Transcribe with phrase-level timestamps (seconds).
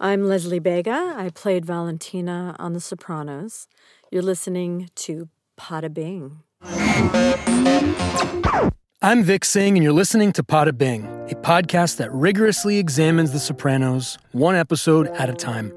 [0.00, 1.14] I'm Leslie Bega.
[1.16, 3.66] I played Valentina on The Sopranos.
[4.12, 5.28] You're listening to
[5.58, 6.38] Pada Bing.
[9.02, 13.40] I'm Vic Singh, and you're listening to Pada Bing, a podcast that rigorously examines The
[13.40, 15.72] Sopranos, one episode at a time.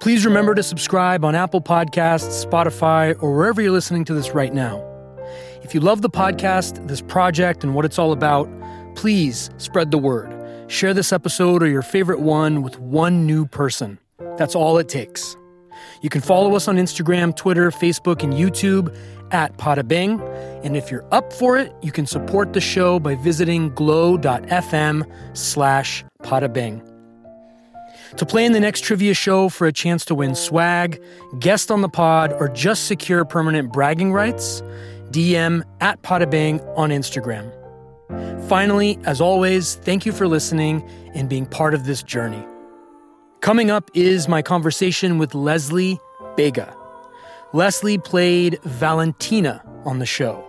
[0.00, 4.54] Please remember to subscribe on Apple Podcasts, Spotify, or wherever you're listening to this right
[4.54, 4.82] now.
[5.62, 8.48] If you love the podcast, this project, and what it's all about,
[8.94, 10.39] please spread the word.
[10.70, 13.98] Share this episode or your favorite one with one new person.
[14.36, 15.36] That's all it takes.
[16.00, 18.96] You can follow us on Instagram, Twitter, Facebook, and YouTube
[19.32, 20.20] at Podabing.
[20.64, 26.04] And if you're up for it, you can support the show by visiting glow.fm slash
[26.22, 26.86] Podabing.
[28.16, 31.02] To play in the next trivia show for a chance to win swag,
[31.40, 34.62] guest on the pod, or just secure permanent bragging rights,
[35.10, 37.59] DM at Podabing on Instagram.
[38.50, 40.82] Finally, as always, thank you for listening
[41.14, 42.44] and being part of this journey.
[43.42, 46.00] Coming up is my conversation with Leslie
[46.34, 46.76] Bega.
[47.52, 50.44] Leslie played Valentina on the show.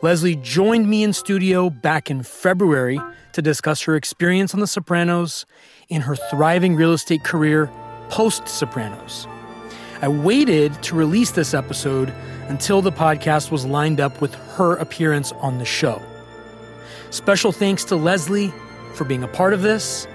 [0.00, 2.98] Leslie joined me in studio back in February
[3.34, 5.44] to discuss her experience on The Sopranos
[5.90, 7.70] and her thriving real estate career
[8.08, 9.26] post Sopranos.
[10.00, 12.14] I waited to release this episode
[12.48, 16.00] until the podcast was lined up with her appearance on the show.
[17.12, 18.54] Special thanks to Leslie
[18.94, 20.08] for being a part of this.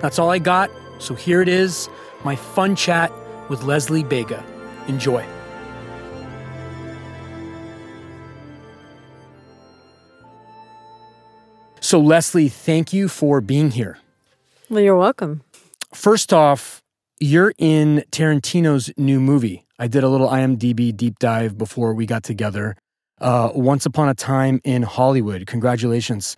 [0.00, 1.88] That's all I got, so here it is
[2.22, 3.10] my fun chat
[3.48, 4.44] with Leslie Bega.
[4.88, 5.24] Enjoy.
[11.80, 13.98] So, Leslie, thank you for being here.
[14.68, 15.42] Well, you're welcome.
[15.94, 16.82] First off,
[17.20, 19.64] you're in Tarantino's new movie.
[19.78, 22.76] I did a little IMDb deep dive before we got together.
[23.22, 25.46] Uh, Once Upon a Time in Hollywood.
[25.46, 26.36] Congratulations.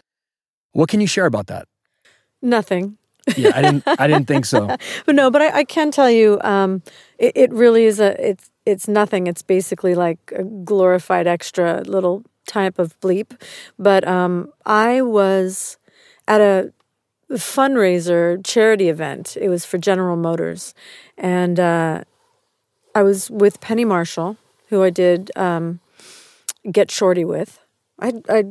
[0.73, 1.67] What can you share about that?
[2.43, 2.99] Nothing.
[3.37, 3.83] Yeah, I didn't.
[3.87, 4.69] I didn't think so.
[5.07, 6.83] But no, but I, I can tell you, um,
[7.19, 8.11] it, it really is a.
[8.31, 9.27] It's it's nothing.
[9.27, 13.41] It's basically like a glorified extra little type of bleep.
[13.79, 15.79] But um, I was
[16.29, 16.73] at a
[17.33, 19.37] fundraiser charity event.
[19.41, 20.75] It was for General Motors,
[21.17, 22.05] and uh,
[22.95, 24.37] I was with Penny Marshall,
[24.69, 25.81] who I did um,
[26.71, 27.59] Get Shorty with.
[28.01, 28.45] I I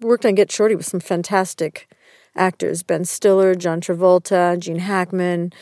[0.00, 1.88] worked on Get Shorty with some fantastic
[2.36, 5.52] actors: Ben Stiller, John Travolta, Gene Hackman,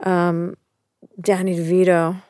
[0.00, 0.56] um,
[1.20, 2.22] Danny DeVito,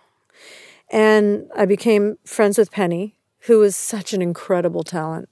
[0.91, 5.29] and I became friends with Penny, who was such an incredible talent.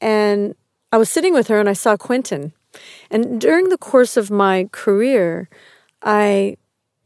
[0.00, 0.54] And
[0.92, 2.52] I was sitting with her, and I saw Quentin.
[3.10, 5.48] And during the course of my career,
[6.02, 6.56] I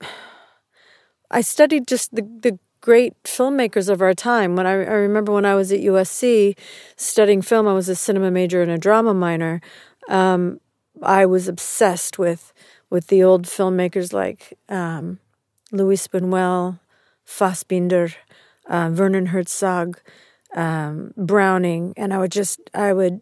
[1.30, 4.56] I studied just the, the great filmmakers of our time.
[4.56, 6.56] When I, I remember when I was at USC
[6.96, 9.60] studying film, I was a cinema major and a drama minor.
[10.08, 10.60] Um,
[11.02, 12.52] I was obsessed with
[12.90, 15.20] with the old filmmakers like um,
[15.70, 16.80] Louis Buñuel,
[17.24, 18.14] Fassbinder,
[18.68, 20.00] uh, Werner Herzog,
[20.56, 23.20] um, Browning, and I would just I would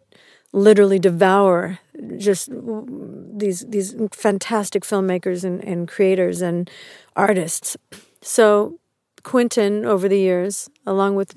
[0.52, 1.78] literally devour
[2.16, 6.70] just these these fantastic filmmakers and, and creators and
[7.16, 7.76] artists.
[8.22, 8.78] So
[9.28, 11.36] Quentin, over the years, along with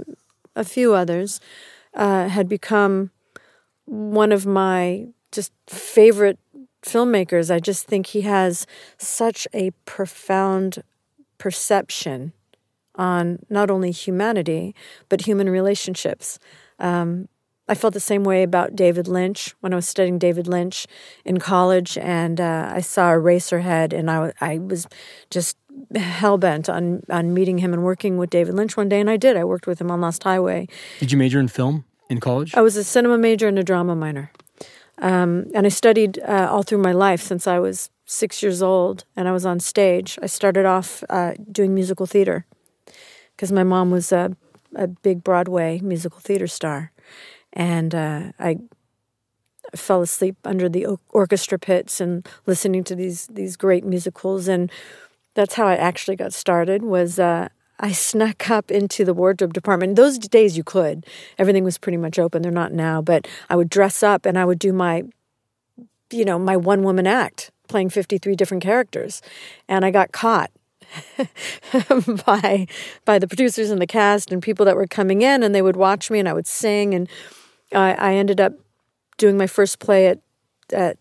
[0.55, 1.41] a few others,
[1.93, 3.11] uh, had become
[3.83, 6.39] one of my just favorite
[6.83, 7.53] filmmakers.
[7.53, 8.65] I just think he has
[8.97, 10.83] such a profound
[11.37, 12.31] perception
[12.95, 14.73] on not only humanity,
[15.09, 16.39] but human relationships.
[16.79, 17.27] Um,
[17.67, 20.87] I felt the same way about David Lynch when I was studying David Lynch
[21.23, 24.87] in college, and uh, I saw Eraserhead, and I, I was
[25.29, 25.57] just
[25.95, 29.17] hell bent on on meeting him and working with David Lynch one day, and I
[29.17, 29.37] did.
[29.37, 30.67] I worked with him on Lost Highway.
[30.99, 32.55] Did you major in film in college?
[32.55, 34.31] I was a cinema major and a drama minor,
[34.99, 39.05] um, and I studied uh, all through my life since I was six years old,
[39.15, 40.17] and I was on stage.
[40.21, 42.45] I started off uh, doing musical theater
[43.35, 44.35] because my mom was a
[44.75, 46.91] a big Broadway musical theater star,
[47.53, 48.57] and uh, I
[49.75, 54.71] fell asleep under the orchestra pits and listening to these these great musicals and
[55.33, 57.49] that's how I actually got started was uh,
[57.79, 59.95] I snuck up into the wardrobe department.
[59.95, 61.05] Those days you could.
[61.37, 62.41] Everything was pretty much open.
[62.41, 65.03] They're not now, but I would dress up and I would do my
[66.11, 69.21] you know, my one woman act playing 53 different characters.
[69.67, 70.51] And I got caught
[72.25, 72.67] by
[73.05, 75.77] by the producers and the cast and people that were coming in and they would
[75.77, 77.07] watch me and I would sing and
[77.73, 78.53] I, I ended up
[79.17, 80.19] doing my first play at
[80.73, 80.97] at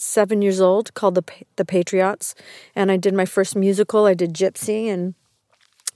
[0.00, 1.24] seven years old called the
[1.56, 2.34] the Patriots,
[2.74, 4.06] and I did my first musical.
[4.06, 5.14] I did Gypsy, and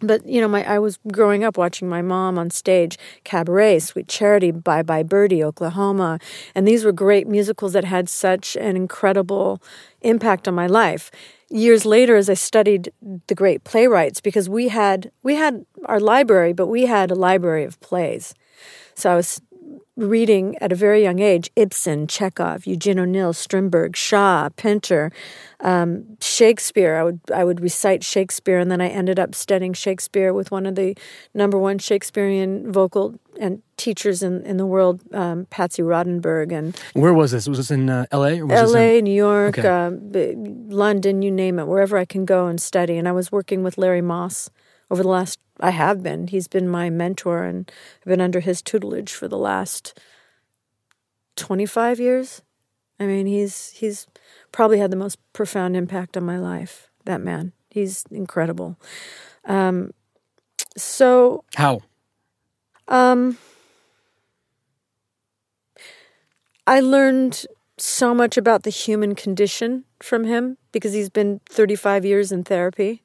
[0.00, 4.08] but you know, my I was growing up watching my mom on stage, Cabaret, Sweet
[4.08, 6.19] Charity, Bye Bye Birdie, Oklahoma,
[6.54, 9.62] and these were great musicals that had such an incredible
[10.00, 11.10] impact on my life.
[11.48, 12.93] years later, as I studied
[13.26, 17.64] the great playwrights, because we had we had our library, but we had a library
[17.64, 18.34] of plays.
[18.94, 19.40] So I was
[19.96, 25.12] reading at a very young age Ibsen, Chekhov, Eugene O'Neill, Strindberg, Shaw, Pinter,
[25.60, 26.96] um, Shakespeare.
[26.96, 30.66] I would I would recite Shakespeare, and then I ended up studying Shakespeare with one
[30.66, 30.96] of the
[31.34, 36.52] number one Shakespearean vocal and teachers in, in the world, um, Patsy Rodenburg.
[36.52, 37.48] And where was this?
[37.48, 38.38] Was this in uh, L.A.
[38.38, 39.04] L.A., in...
[39.04, 39.68] New York, okay.
[39.68, 39.90] uh,
[40.74, 42.96] London, you name it, wherever I can go and study.
[42.96, 44.50] And I was working with Larry Moss
[44.90, 46.26] over the last I have been.
[46.26, 47.70] He's been my mentor and
[48.00, 49.98] I've been under his tutelage for the last
[51.36, 52.42] 25 years.
[52.98, 54.06] I mean, he's he's
[54.50, 56.90] probably had the most profound impact on my life.
[57.04, 57.52] That man.
[57.70, 58.76] He's incredible.
[59.44, 59.92] Um,
[60.76, 61.80] so how?
[62.88, 63.38] Um,
[66.66, 67.46] I learned
[67.78, 73.02] so much about the human condition from him because he's been 35 years in therapy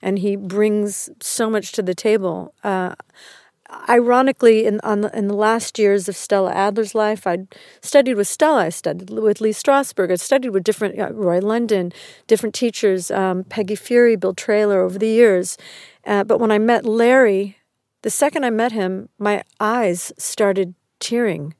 [0.00, 2.54] and he brings so much to the table.
[2.64, 2.94] Uh,
[3.88, 7.46] ironically, in on the, in the last years of Stella Adler's life, I
[7.82, 8.66] studied with Stella.
[8.66, 10.10] I studied with Lee Strasberg.
[10.10, 11.92] I studied with different uh, Roy London,
[12.26, 15.58] different teachers, um, Peggy Feury, Bill Traylor over the years.
[16.06, 17.58] Uh, but when I met Larry,
[18.02, 21.54] the second I met him, my eyes started tearing.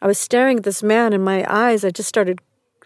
[0.00, 2.40] I was staring at this man, and my eyes, I just started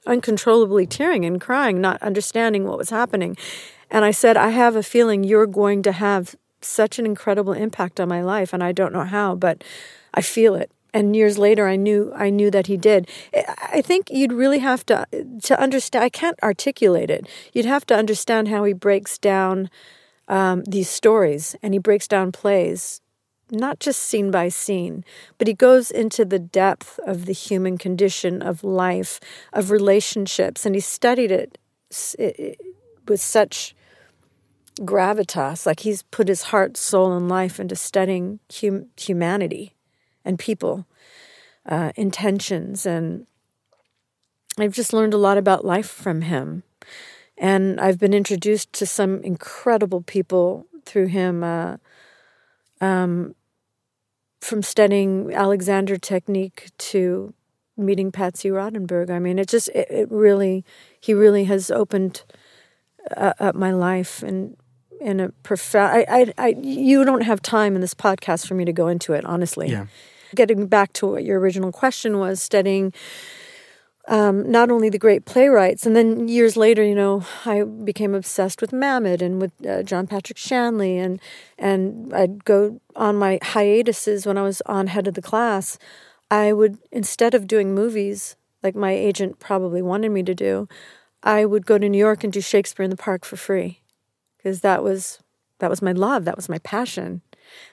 [0.06, 3.36] uncontrollably tearing and crying, not understanding what was happening.
[3.90, 8.00] And I said, I have a feeling you're going to have such an incredible impact
[8.00, 9.62] on my life, and I don't know how, but
[10.14, 10.70] I feel it.
[10.92, 13.08] And years later, I knew I knew that he did.
[13.34, 15.06] I think you'd really have to
[15.42, 16.02] to understand.
[16.02, 17.28] I can't articulate it.
[17.52, 19.68] You'd have to understand how he breaks down
[20.26, 23.02] um, these stories, and he breaks down plays,
[23.50, 25.04] not just scene by scene,
[25.38, 29.20] but he goes into the depth of the human condition of life,
[29.52, 31.58] of relationships, and he studied it,
[32.18, 32.60] it
[33.06, 33.74] with such
[34.80, 35.64] gravitas.
[35.64, 39.74] Like he's put his heart, soul, and life into studying hum- humanity
[40.24, 40.86] and people,
[41.66, 42.84] uh, intentions.
[42.84, 43.26] And
[44.58, 46.64] I've just learned a lot about life from him.
[47.38, 51.44] And I've been introduced to some incredible people through him.
[51.44, 51.76] Uh,
[52.80, 53.34] um,
[54.40, 57.34] from studying Alexander technique to
[57.76, 59.10] meeting Patsy Rodenburg.
[59.10, 60.64] I mean, it just, it, it really,
[61.00, 62.22] he really has opened
[63.16, 64.56] uh, up my life and
[65.00, 65.92] in a profound.
[65.92, 69.12] I, I, I, you don't have time in this podcast for me to go into
[69.12, 69.68] it, honestly.
[69.68, 69.86] Yeah.
[70.34, 72.92] Getting back to what your original question was, studying
[74.08, 78.60] um, not only the great playwrights, and then years later, you know, I became obsessed
[78.60, 81.20] with Mamet and with uh, John Patrick Shanley, and
[81.58, 85.78] and I'd go on my hiatuses when I was on head of the class.
[86.30, 90.68] I would instead of doing movies like my agent probably wanted me to do,
[91.22, 93.80] I would go to New York and do Shakespeare in the Park for free
[94.36, 95.20] because that was
[95.58, 97.22] that was my love, that was my passion.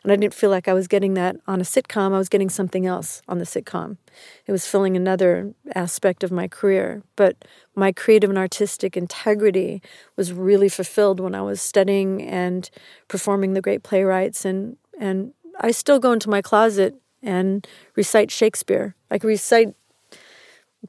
[0.03, 2.13] And I didn't feel like I was getting that on a sitcom.
[2.13, 3.97] I was getting something else on the sitcom.
[4.45, 7.03] It was filling another aspect of my career.
[7.15, 9.81] But my creative and artistic integrity
[10.15, 12.69] was really fulfilled when I was studying and
[13.07, 14.45] performing the great playwrights.
[14.45, 18.95] And, and I still go into my closet and recite Shakespeare.
[19.09, 19.75] I can recite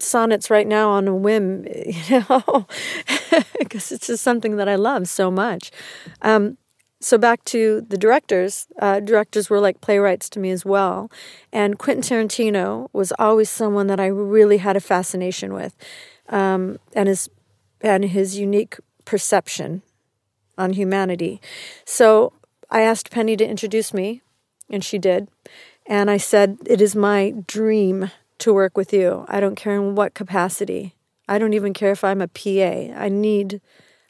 [0.01, 2.67] sonnets right now on a whim, you know,
[3.59, 5.71] because it's just something that I love so much.
[6.23, 6.59] Um,
[7.05, 8.67] so back to the directors.
[8.79, 11.11] Uh, directors were like playwrights to me as well,
[11.53, 15.77] and Quentin Tarantino was always someone that I really had a fascination with,
[16.31, 17.29] um, and his
[17.83, 19.83] and his unique perception
[20.57, 21.43] on humanity.
[21.85, 22.33] So
[22.71, 24.23] I asked Penny to introduce me,
[24.71, 25.29] and she did.
[25.87, 29.27] And I said, It is my dream to work with you.
[29.29, 30.95] I don't care in what capacity.
[31.29, 32.95] I don't even care if I'm a PA.
[32.99, 33.61] I need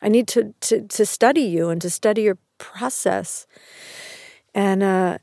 [0.01, 3.46] I need to to to study you and to study your process.
[4.54, 5.18] And uh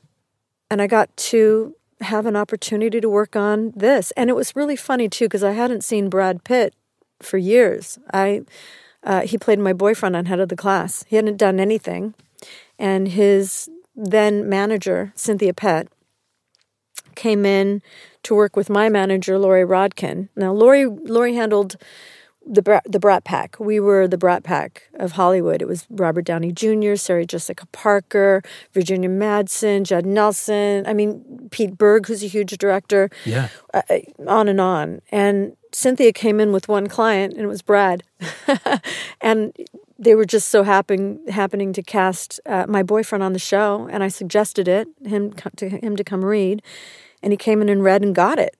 [0.70, 4.10] and I got to have an opportunity to work on this.
[4.12, 6.74] And it was really funny too because I hadn't seen Brad Pitt
[7.20, 7.98] for years.
[8.12, 8.42] I
[9.04, 11.04] uh, he played my boyfriend on Head of the Class.
[11.08, 12.14] He hadn't done anything,
[12.78, 15.88] and his then manager Cynthia Pett
[17.14, 17.82] came in
[18.22, 20.28] to work with my manager, Lori Rodkin.
[20.36, 21.76] Now, Lori, Lori handled
[22.46, 23.56] the the Brat Pack.
[23.58, 25.62] We were the Brat Pack of Hollywood.
[25.62, 30.86] It was Robert Downey Jr., Sarah Jessica Parker, Virginia Madsen, Judd Nelson.
[30.86, 33.10] I mean, Pete Berg, who's a huge director.
[33.24, 33.48] Yeah.
[33.72, 35.02] Uh, uh on and on.
[35.10, 38.02] And Cynthia came in with one client, and it was Brad.
[39.20, 39.52] and
[39.98, 44.02] they were just so happen, happening to cast uh, my boyfriend on the show, and
[44.02, 46.62] I suggested it him to him to come read,
[47.22, 48.56] and he came in and read and got it.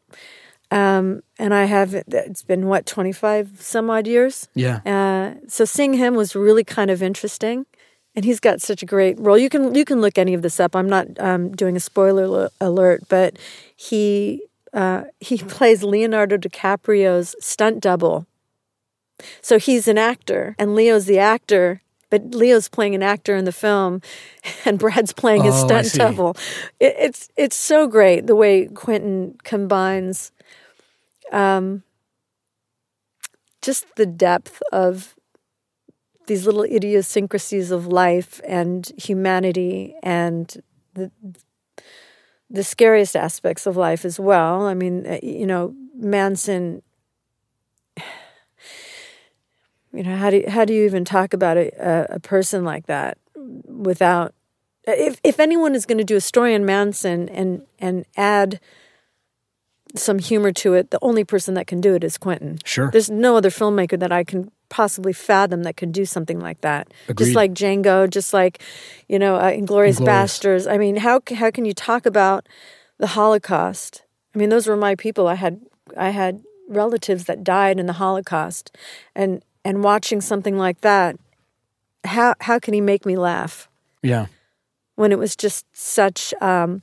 [0.73, 4.49] Um, and I have it's been what twenty five some odd years.
[4.55, 4.81] Yeah.
[4.87, 7.67] Uh, so seeing him was really kind of interesting,
[8.17, 9.37] and he's got such a great role.
[9.37, 10.75] You can you can look any of this up.
[10.75, 13.37] I'm not um, doing a spoiler lo- alert, but
[13.77, 18.27] he uh, he plays Leonardo DiCaprio's stunt double.
[19.43, 23.53] So he's an actor, and Leo's the actor, but Leo's playing an actor in the
[23.53, 24.01] film,
[24.65, 26.37] and Brad's playing his Oh, stunt double.
[26.81, 30.33] It, it's it's so great the way Quentin combines,
[31.33, 31.83] um,
[33.63, 35.15] just the depth of
[36.27, 40.63] these little idiosyncrasies of life and humanity and
[40.95, 41.11] the
[42.51, 44.67] the scariest aspects of life as well.
[44.67, 46.83] I mean, uh, you know, Manson.
[49.95, 52.65] You know, how do you, how do you even talk about a, a, a person
[52.65, 53.19] like that
[53.67, 54.33] without?
[54.87, 58.59] If if anyone is going to do a story on Manson and and add
[59.95, 62.59] some humor to it, the only person that can do it is Quentin.
[62.65, 62.91] Sure.
[62.91, 66.93] There's no other filmmaker that I can possibly fathom that could do something like that.
[67.09, 67.25] Agreed.
[67.27, 68.63] Just like Django, just like
[69.09, 70.67] you know, uh, Inglorious Bastards.
[70.67, 72.49] I mean, how how can you talk about
[72.99, 74.03] the Holocaust?
[74.35, 75.29] I mean, those were my people.
[75.29, 75.61] I had
[75.97, 78.77] I had relatives that died in the Holocaust,
[79.15, 81.17] and and watching something like that,
[82.05, 83.69] how how can he make me laugh?
[84.03, 84.27] Yeah.
[84.97, 86.83] when it was just such um,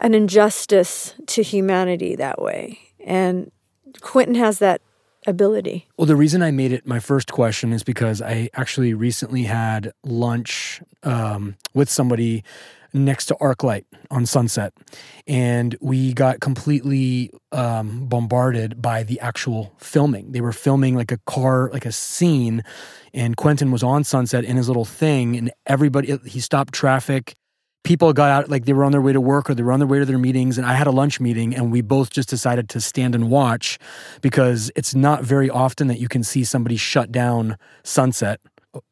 [0.00, 2.78] an injustice to humanity that way.
[3.04, 3.50] And
[4.00, 4.80] Quentin has that
[5.26, 5.88] ability.
[5.96, 9.92] Well, the reason I made it my first question is because I actually recently had
[10.04, 12.44] lunch um, with somebody
[12.92, 14.72] next to ArcLight on Sunset,
[15.26, 20.32] and we got completely um, bombarded by the actual filming.
[20.32, 22.62] They were filming like a car, like a scene,
[23.12, 27.34] and Quentin was on Sunset in his little thing, and everybody he stopped traffic.
[27.86, 29.78] People got out like they were on their way to work or they were on
[29.78, 32.28] their way to their meetings, and I had a lunch meeting, and we both just
[32.28, 33.78] decided to stand and watch
[34.22, 38.40] because it's not very often that you can see somebody shut down Sunset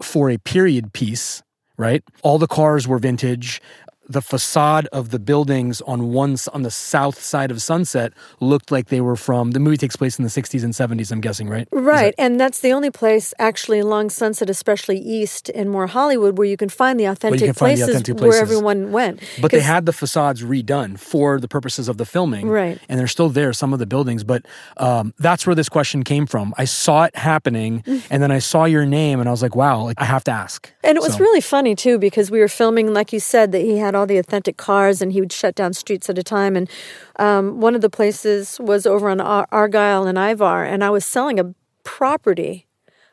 [0.00, 1.42] for a period piece,
[1.76, 2.04] right?
[2.22, 3.60] All the cars were vintage.
[4.08, 8.88] The facade of the buildings on one on the south side of Sunset looked like
[8.88, 11.66] they were from the movie takes place in the 60s and 70s, I'm guessing, right?
[11.73, 12.14] Right.
[12.18, 16.56] And that's the only place actually along Sunset, especially east and more Hollywood, where you
[16.56, 19.20] can find the authentic, find the places, where everyone went.
[19.40, 22.49] But they had the facades redone for the purposes of the filming.
[22.49, 22.78] Right.
[22.88, 24.25] And they're still there, some of the buildings.
[24.25, 24.44] But
[24.76, 26.52] um, that's where this question came from.
[26.58, 29.82] I saw it happening and then I saw your name and I was like, wow,
[29.82, 30.70] like I have to ask.
[30.82, 33.61] And it was So- really funny too because we were filming, like you said, that
[33.61, 36.56] he had all the authentic cars and he would shut down streets at a time.
[36.56, 36.68] And
[37.16, 41.04] um, one of the places was over on Ar- Argyle and Ivar, and I was
[41.04, 42.66] selling a property,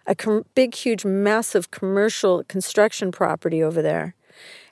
[0.08, 4.16] a com- big, huge, massive commercial construction property over there.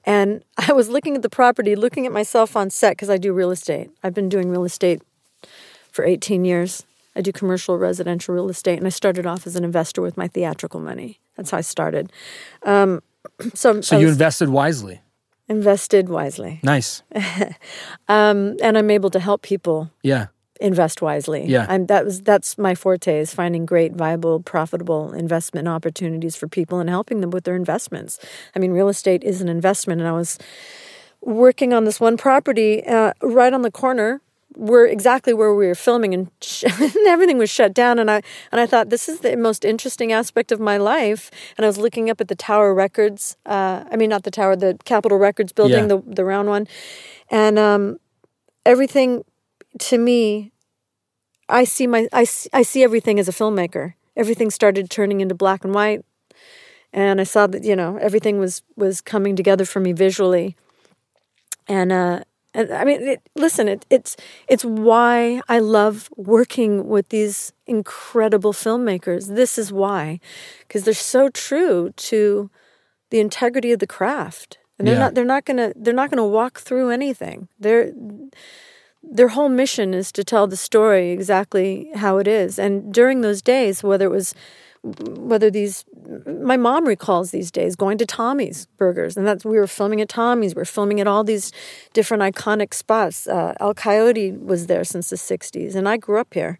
[0.05, 3.33] And I was looking at the property, looking at myself on set because I do
[3.33, 3.89] real estate.
[4.03, 5.01] I've been doing real estate
[5.91, 6.85] for 18 years.
[7.15, 10.27] I do commercial residential real estate, and I started off as an investor with my
[10.27, 11.19] theatrical money.
[11.35, 12.11] That's how I started.
[12.63, 13.01] Um,
[13.53, 15.01] so So I you invested wisely.
[15.49, 17.01] Invested wisely, Nice.
[18.07, 20.27] um, and I'm able to help people Yeah.
[20.61, 21.45] invest wisely.
[21.45, 21.65] Yeah.
[21.69, 26.79] I'm, that was that's my forte is finding great, viable, profitable investment opportunities for people
[26.79, 28.19] and helping them with their investments.
[28.55, 30.37] I mean, real estate is an investment, and I was
[31.21, 34.21] working on this one property uh, right on the corner.
[34.55, 37.99] Where exactly where we were filming, and, sh- and everything was shut down.
[37.99, 41.31] And I and I thought this is the most interesting aspect of my life.
[41.57, 43.37] And I was looking up at the Tower Records.
[43.45, 45.97] Uh, I mean, not the Tower, the Capitol Records building, Yeah.
[45.97, 46.67] the the round one,
[47.29, 47.99] and um,
[48.65, 49.23] everything
[49.79, 50.51] to me
[51.47, 53.93] I see my I see, I see everything as a filmmaker.
[54.15, 56.03] Everything started turning into black and white,
[56.93, 60.55] and I saw that you know everything was was coming together for me visually.
[61.67, 62.21] And uh,
[62.53, 68.53] and I mean, it, listen, it, it's it's why I love working with these incredible
[68.53, 69.35] filmmakers.
[69.35, 70.19] This is why,
[70.67, 72.49] because they're so true to
[73.11, 75.01] the integrity of the craft, and they're Yeah.
[75.01, 77.47] not they're not gonna they're not gonna walk through anything.
[77.59, 77.91] They're
[79.01, 82.59] their whole mission is to tell the story exactly how it is.
[82.59, 84.35] And during those days, whether it was
[84.83, 85.83] whether these
[86.25, 90.09] my mom recalls these days going to Tommy's Burgers, and that's we were filming at
[90.09, 90.55] Tommy's.
[90.55, 91.51] We were filming at all these
[91.93, 93.27] different iconic spots.
[93.27, 96.59] Uh, El Coyote was there since the '60s, and I grew up here.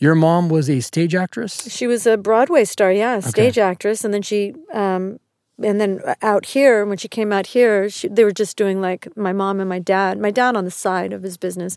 [0.00, 1.70] Your mom was a stage actress?
[1.70, 5.18] She was a Broadway star, yeah, stage actress, and then she, um,
[5.62, 9.14] and then out here when she came out here, she, they were just doing like
[9.16, 10.18] my mom and my dad.
[10.18, 11.76] My dad on the side of his business,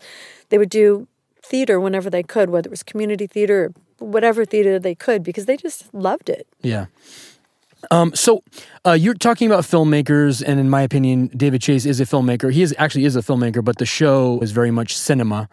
[0.50, 1.07] they would do
[1.43, 5.45] theater whenever they could, whether it was community theater or whatever theater they could, because
[5.45, 6.48] they just loved it.
[6.62, 6.86] Yeah.
[7.89, 8.43] Um, so
[8.86, 12.51] uh, you're talking about filmmakers, and in my opinion, David Chase is a filmmaker.
[12.51, 15.50] He is actually is a filmmaker, but the show is very much cinema.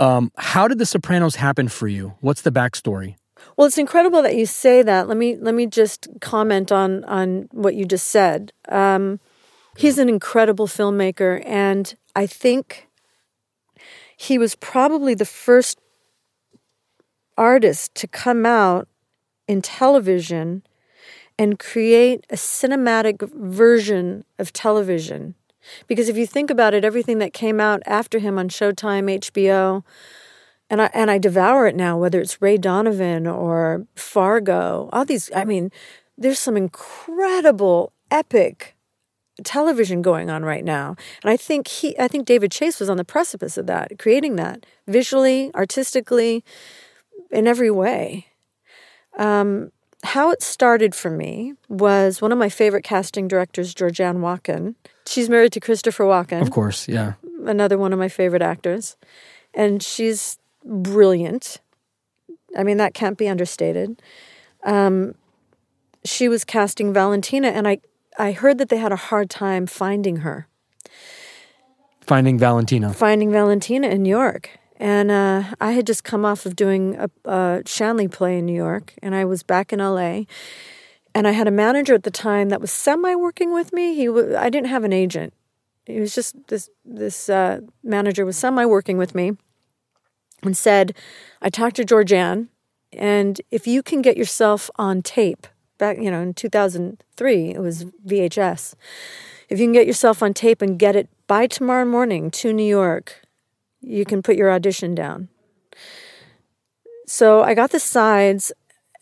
[0.00, 2.14] Um, how did The Sopranos happen for you?
[2.20, 3.14] What's the backstory?
[3.56, 5.08] Well, it's incredible that you say that.
[5.08, 8.52] Let me let me just comment on on what you just said.
[8.68, 9.20] Um,
[9.76, 12.87] he's an incredible filmmaker, and I think
[14.20, 15.78] he was probably the first
[17.36, 18.88] artist to come out
[19.46, 20.64] in television
[21.38, 25.36] and create a cinematic version of television.
[25.86, 29.84] Because if you think about it, everything that came out after him on Showtime, HBO,
[30.68, 35.30] and I and I devour it now, whether it's Ray Donovan or Fargo, all these
[35.32, 35.70] I mean,
[36.16, 38.74] there's some incredible epic
[39.44, 40.96] television going on right now.
[41.22, 44.36] And I think he I think David Chase was on the precipice of that, creating
[44.36, 46.44] that visually, artistically,
[47.30, 48.26] in every way.
[49.18, 49.72] Um,
[50.04, 54.76] how it started for me was one of my favorite casting directors, Georgianne Walken.
[55.06, 56.40] She's married to Christopher Walken.
[56.40, 57.14] Of course, yeah.
[57.44, 58.96] Another one of my favorite actors.
[59.54, 61.60] And she's brilliant.
[62.56, 64.00] I mean, that can't be understated.
[64.64, 65.14] Um,
[66.04, 67.78] she was casting Valentina, and I,
[68.18, 70.48] I heard that they had a hard time finding her.
[72.00, 72.92] Finding Valentina.
[72.92, 74.50] Finding Valentina in New York.
[74.76, 78.54] And uh, I had just come off of doing a, a Shanley play in New
[78.54, 80.22] York, and I was back in LA.
[81.14, 83.94] And I had a manager at the time that was semi working with me.
[83.94, 85.32] He, w- I didn't have an agent.
[85.86, 89.32] He was just this this uh, manager was semi working with me,
[90.42, 90.94] and said,
[91.40, 92.48] "I talked to Georgianne,
[92.92, 95.46] and if you can get yourself on tape
[95.78, 98.74] back, you know, in 2003, it was VHS.
[99.48, 102.66] If you can get yourself on tape and get it by tomorrow morning to New
[102.66, 103.22] York,
[103.80, 105.28] you can put your audition down.
[107.06, 108.52] So I got the sides,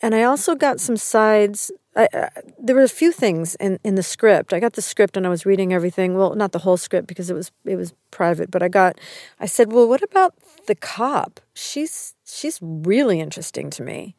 [0.01, 1.73] and I also got some sides.
[1.97, 2.29] I, uh,
[2.59, 4.53] there were a few things in, in the script.
[4.53, 6.15] I got the script and I was reading everything.
[6.15, 8.51] Well, not the whole script because it was it was private.
[8.51, 9.01] But I got.
[9.41, 10.35] I said, "Well, what about
[10.67, 11.41] the cop?
[11.55, 14.15] She's she's really interesting to me."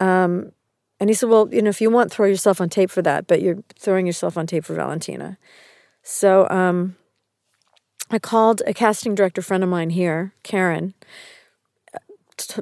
[0.00, 0.52] Um,
[1.02, 3.26] and he said, "Well, you know, if you want, throw yourself on tape for that,
[3.26, 5.36] but you're throwing yourself on tape for Valentina."
[6.04, 6.94] So um,
[8.08, 10.94] I called a casting director friend of mine here, Karen,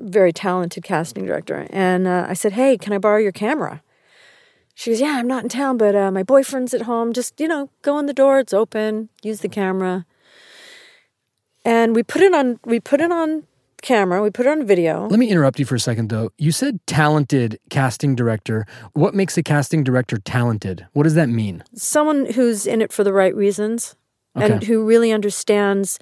[0.01, 3.83] very talented casting director, and uh, I said, "Hey, can I borrow your camera?"
[4.75, 7.13] She goes, "Yeah, I'm not in town, but uh, my boyfriend's at home.
[7.13, 8.39] Just you know, go in the door.
[8.39, 9.11] It's open.
[9.23, 10.07] Use the camera."
[11.63, 12.59] And we put it on.
[12.65, 13.43] We put it on
[13.81, 14.23] camera.
[14.23, 15.07] We put it on video.
[15.09, 16.31] Let me interrupt you for a second, though.
[16.39, 18.67] You said talented casting director.
[18.93, 20.87] What makes a casting director talented?
[20.93, 21.65] What does that mean?
[21.75, 23.97] Someone who's in it for the right reasons
[24.37, 24.53] Okay.
[24.53, 25.99] and who really understands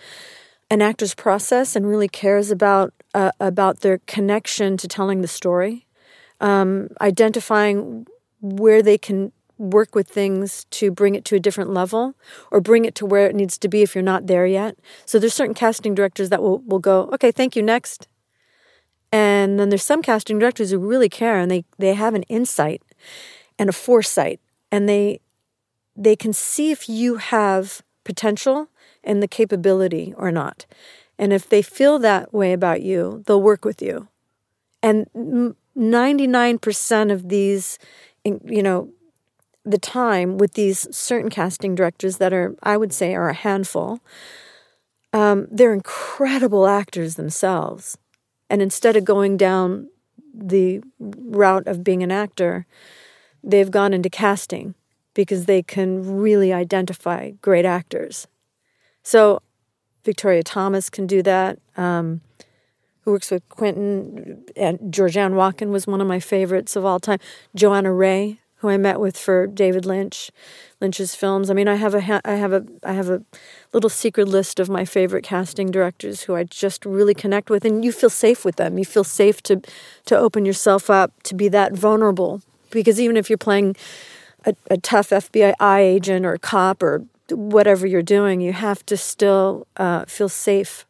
[0.70, 5.86] an actor's process and really cares about uh, about their connection to telling the story,
[6.40, 8.06] um, identifying
[8.42, 12.14] where they can work with things to bring it to a different level
[12.50, 14.78] or bring it to where it needs to be if you're not there yet.
[15.04, 18.08] So there's certain casting directors that will, will go, okay, thank you, next.
[19.10, 22.82] And then there's some casting directors who really care and they, they have an insight
[23.58, 24.40] and a foresight
[24.70, 25.20] and they
[25.98, 28.68] they can see if you have potential
[29.02, 30.64] and the capability or not.
[31.18, 34.06] And if they feel that way about you, they'll work with you.
[34.80, 37.80] And 99% of these,
[38.24, 38.90] you know,
[39.70, 44.00] the time with these certain casting directors that are, I would say, are a handful,
[45.12, 47.98] um, they're incredible actors themselves.
[48.50, 49.88] And instead of going down
[50.32, 52.66] the route of being an actor,
[53.42, 54.74] they've gone into casting
[55.14, 58.26] because they can really identify great actors.
[59.02, 59.42] So
[60.04, 61.58] Victoria Thomas can do that.
[61.76, 62.20] Um,
[63.08, 67.18] who works with Quentin and Georgianne Walken was one of my favorites of all time.
[67.54, 70.30] Joanna Ray, who I met with for David Lynch,
[70.80, 71.50] Lynch's films.
[71.50, 73.22] I mean, I have a ha- I have a I have a
[73.72, 77.84] little secret list of my favorite casting directors who I just really connect with, and
[77.84, 78.78] you feel safe with them.
[78.78, 79.60] You feel safe to
[80.06, 83.76] to open yourself up to be that vulnerable because even if you're playing
[84.44, 89.66] a, a tough FBI agent or cop or whatever you're doing, you have to still
[89.76, 90.86] uh, feel safe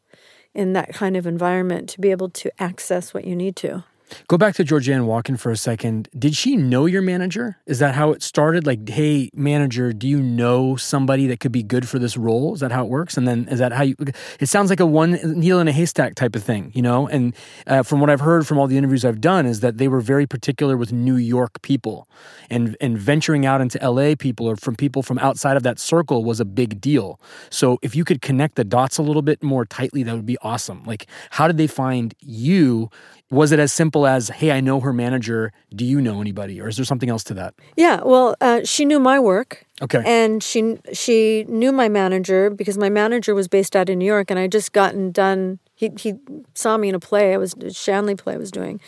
[0.54, 3.84] in that kind of environment to be able to access what you need to.
[4.28, 6.08] Go back to Georgianne Walken for a second.
[6.18, 7.58] Did she know your manager?
[7.66, 8.66] Is that how it started?
[8.66, 12.54] Like, hey, manager, do you know somebody that could be good for this role?
[12.54, 13.16] Is that how it works?
[13.16, 13.96] And then is that how you?
[14.40, 17.08] It sounds like a one needle in a haystack type of thing, you know.
[17.08, 17.34] And
[17.66, 20.00] uh, from what I've heard from all the interviews I've done, is that they were
[20.00, 22.08] very particular with New York people,
[22.50, 24.16] and and venturing out into L.A.
[24.16, 27.20] people or from people from outside of that circle was a big deal.
[27.50, 30.38] So if you could connect the dots a little bit more tightly, that would be
[30.42, 30.82] awesome.
[30.84, 32.90] Like, how did they find you?
[33.30, 35.52] Was it as simple as, hey, I know her manager.
[35.74, 36.60] Do you know anybody?
[36.60, 37.54] Or is there something else to that?
[37.76, 39.64] Yeah, well, uh, she knew my work.
[39.80, 40.02] Okay.
[40.04, 44.30] And she she knew my manager because my manager was based out in New York,
[44.30, 45.58] and I just gotten done.
[45.74, 46.14] He he
[46.54, 47.32] saw me in a play.
[47.32, 48.80] I was a Shanley play I was doing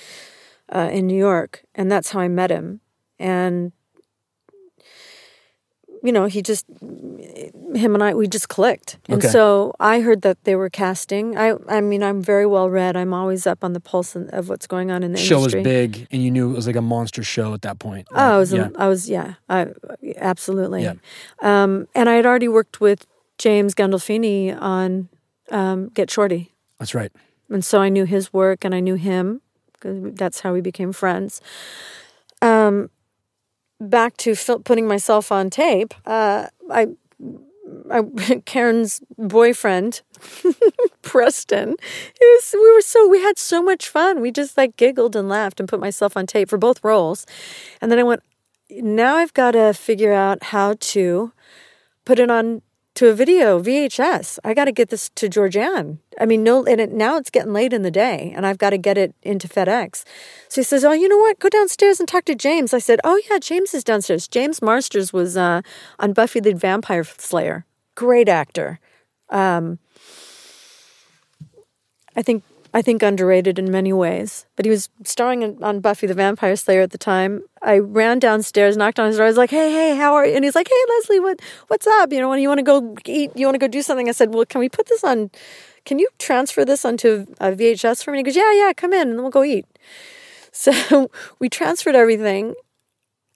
[0.74, 2.80] uh, in New York, and that's how I met him.
[3.18, 3.72] And
[6.02, 6.64] you know, he just
[7.74, 8.98] him and I we just clicked.
[9.08, 9.28] And Okay.
[9.28, 11.36] so I heard that they were casting.
[11.38, 12.96] I I mean, I'm very well read.
[12.96, 16.06] I'm always up on the pulse of what's going on in the show was big,
[16.10, 18.08] and you knew it was like a monster show at that point.
[18.12, 18.68] Oh, I was, yeah.
[18.76, 19.68] I was, yeah, I,
[20.16, 20.82] absolutely.
[20.82, 20.94] Yeah.
[21.42, 23.06] Um, and I had already worked with
[23.38, 25.08] James Gandolfini on
[25.50, 27.12] um, Get Shorty, That's right.
[27.50, 29.40] and so I knew his work and I knew him
[29.82, 31.40] that's how we became friends.
[32.42, 32.90] Um,
[33.80, 35.94] back to putting myself on tape.
[36.06, 36.88] Uh, I,
[37.90, 38.02] I,
[38.44, 40.02] Karen's boyfriend,
[41.02, 41.76] Preston.
[42.20, 44.20] Was we were so we had so much fun.
[44.20, 47.26] We just like giggled and laughed and put myself on tape for both roles,
[47.80, 48.22] and then I went.
[48.72, 51.32] Now I've got to figure out how to
[52.04, 52.62] put it on
[53.00, 54.38] to a video VHS.
[54.44, 56.00] I got to get this to Georgianne.
[56.20, 58.70] I mean, no, and it, now it's getting late in the day, and I've got
[58.70, 60.04] to get it into FedEx.
[60.50, 61.38] So he says, "Oh, you know what?
[61.38, 64.28] Go downstairs and talk to James." I said, "Oh yeah, James is downstairs.
[64.28, 65.62] James Marsters was uh,
[65.98, 67.64] on Buffy the Vampire Slayer.
[67.94, 68.80] Great actor.
[69.30, 69.78] Um,
[72.14, 76.06] I think." I think underrated in many ways, but he was starring in, on Buffy
[76.06, 77.42] the Vampire Slayer at the time.
[77.62, 79.26] I ran downstairs, knocked on his door.
[79.26, 81.86] I was like, "Hey, hey, how are you?" And he's like, "Hey, Leslie, what, what's
[81.86, 82.12] up?
[82.12, 84.12] You know, when you want to go eat, you want to go do something?" I
[84.12, 85.30] said, "Well, can we put this on?
[85.84, 88.92] Can you transfer this onto uh, a VHS for me?" He goes, "Yeah, yeah, come
[88.92, 89.66] in, and then we'll go eat."
[90.52, 92.56] So we transferred everything.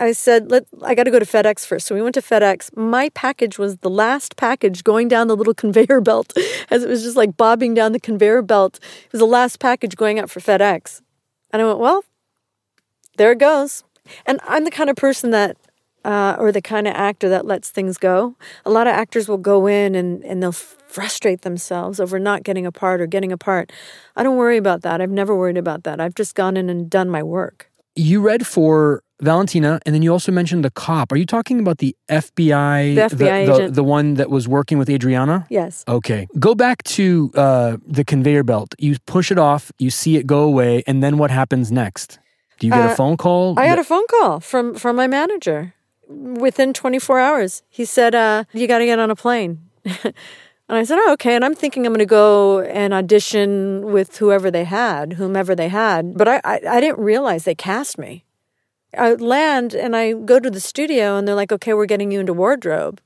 [0.00, 1.86] I said, "Let I got to go to FedEx first.
[1.86, 2.76] So we went to FedEx.
[2.76, 6.32] My package was the last package going down the little conveyor belt,
[6.70, 8.80] as it was just like bobbing down the conveyor belt.
[9.06, 11.00] It was the last package going up for FedEx,
[11.52, 12.04] and I went, "Well,
[13.16, 13.84] there it goes."
[14.26, 15.56] And I'm the kind of person that,
[16.04, 18.36] uh, or the kind of actor that lets things go.
[18.66, 22.66] A lot of actors will go in and and they'll frustrate themselves over not getting
[22.66, 23.72] a part or getting a part.
[24.16, 25.00] I don't worry about that.
[25.00, 26.00] I've never worried about that.
[26.00, 27.70] I've just gone in and done my work.
[27.96, 31.12] You read for Valentina, and then you also mentioned the cop.
[31.12, 32.94] Are you talking about the FBI?
[32.96, 33.74] The FBI the, agent.
[33.74, 35.46] the one that was working with Adriana?
[35.48, 35.84] Yes.
[35.86, 36.26] Okay.
[36.38, 38.74] Go back to uh, the conveyor belt.
[38.78, 42.18] You push it off, you see it go away, and then what happens next?
[42.58, 43.58] Do you get a Uh, phone call?
[43.58, 45.74] I had a phone call from from my manager
[46.08, 47.62] within 24 hours.
[47.68, 49.58] He said, uh, "You got to get on a plane."
[50.68, 54.18] and I said, "Oh, okay." And I'm thinking I'm going to go and audition with
[54.18, 56.16] whoever they had, whomever they had.
[56.16, 58.24] But I, I, I didn't realize they cast me.
[58.96, 62.20] I land and I go to the studio, and they're like, "Okay, we're getting you
[62.20, 63.00] into wardrobe."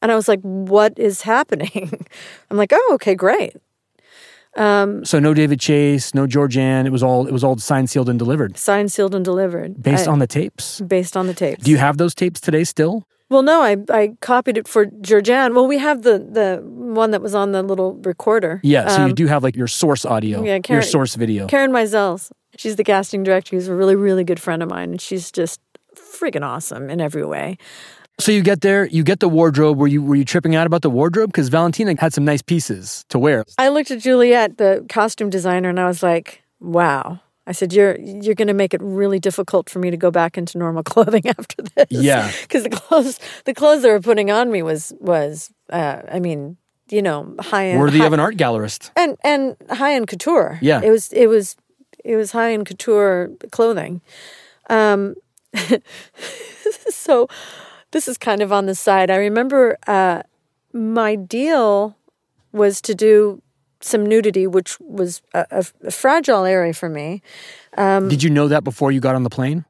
[0.00, 2.06] And I was like, "What is happening?"
[2.50, 3.56] I'm like, "Oh, okay, great."
[4.56, 6.86] Um, so no David Chase, no Georgianne.
[6.86, 9.80] It was all it was all signed, sealed, and delivered Signed, sealed, and delivered.
[9.82, 10.80] based I- on the tapes.
[10.80, 11.62] based on the tapes.
[11.64, 13.06] Do you have those tapes today still?
[13.30, 15.54] Well, no, I I copied it for Georgianne.
[15.54, 18.60] Well, we have the the one that was on the little recorder.
[18.62, 18.88] Yeah.
[18.88, 21.46] So you Um, do have like your source audio, yeah, your source video.
[21.46, 22.30] Karen Mizels.
[22.56, 23.56] She's the casting director.
[23.56, 25.60] She's a really really good friend of mine, and she's just
[25.94, 27.58] freaking awesome in every way.
[28.20, 29.78] So you get there, you get the wardrobe.
[29.78, 31.30] Were you were you tripping out about the wardrobe?
[31.30, 33.44] Because Valentina had some nice pieces to wear.
[33.58, 37.98] I looked at Juliet, the costume designer, and I was like, "Wow." I said, "You're
[37.98, 41.26] you're going to make it really difficult for me to go back into normal clothing
[41.26, 42.30] after this." Yeah.
[42.42, 46.58] because the clothes the clothes they were putting on me was was uh, I mean,
[46.90, 48.90] you know, high end, Worthy high, of an art gallerist.
[48.94, 50.58] and and high end couture.
[50.60, 50.82] Yeah.
[50.84, 51.56] it was it was
[52.04, 54.02] it was high end couture clothing.
[54.70, 55.14] Um,
[56.90, 57.28] so
[57.92, 59.10] this is kind of on the side.
[59.10, 60.22] I remember uh,
[60.74, 61.96] my deal
[62.52, 63.40] was to do
[63.80, 67.22] some nudity, which was a, a, a fragile area for me.
[67.76, 69.64] Um, Did you know that before you got on the plane?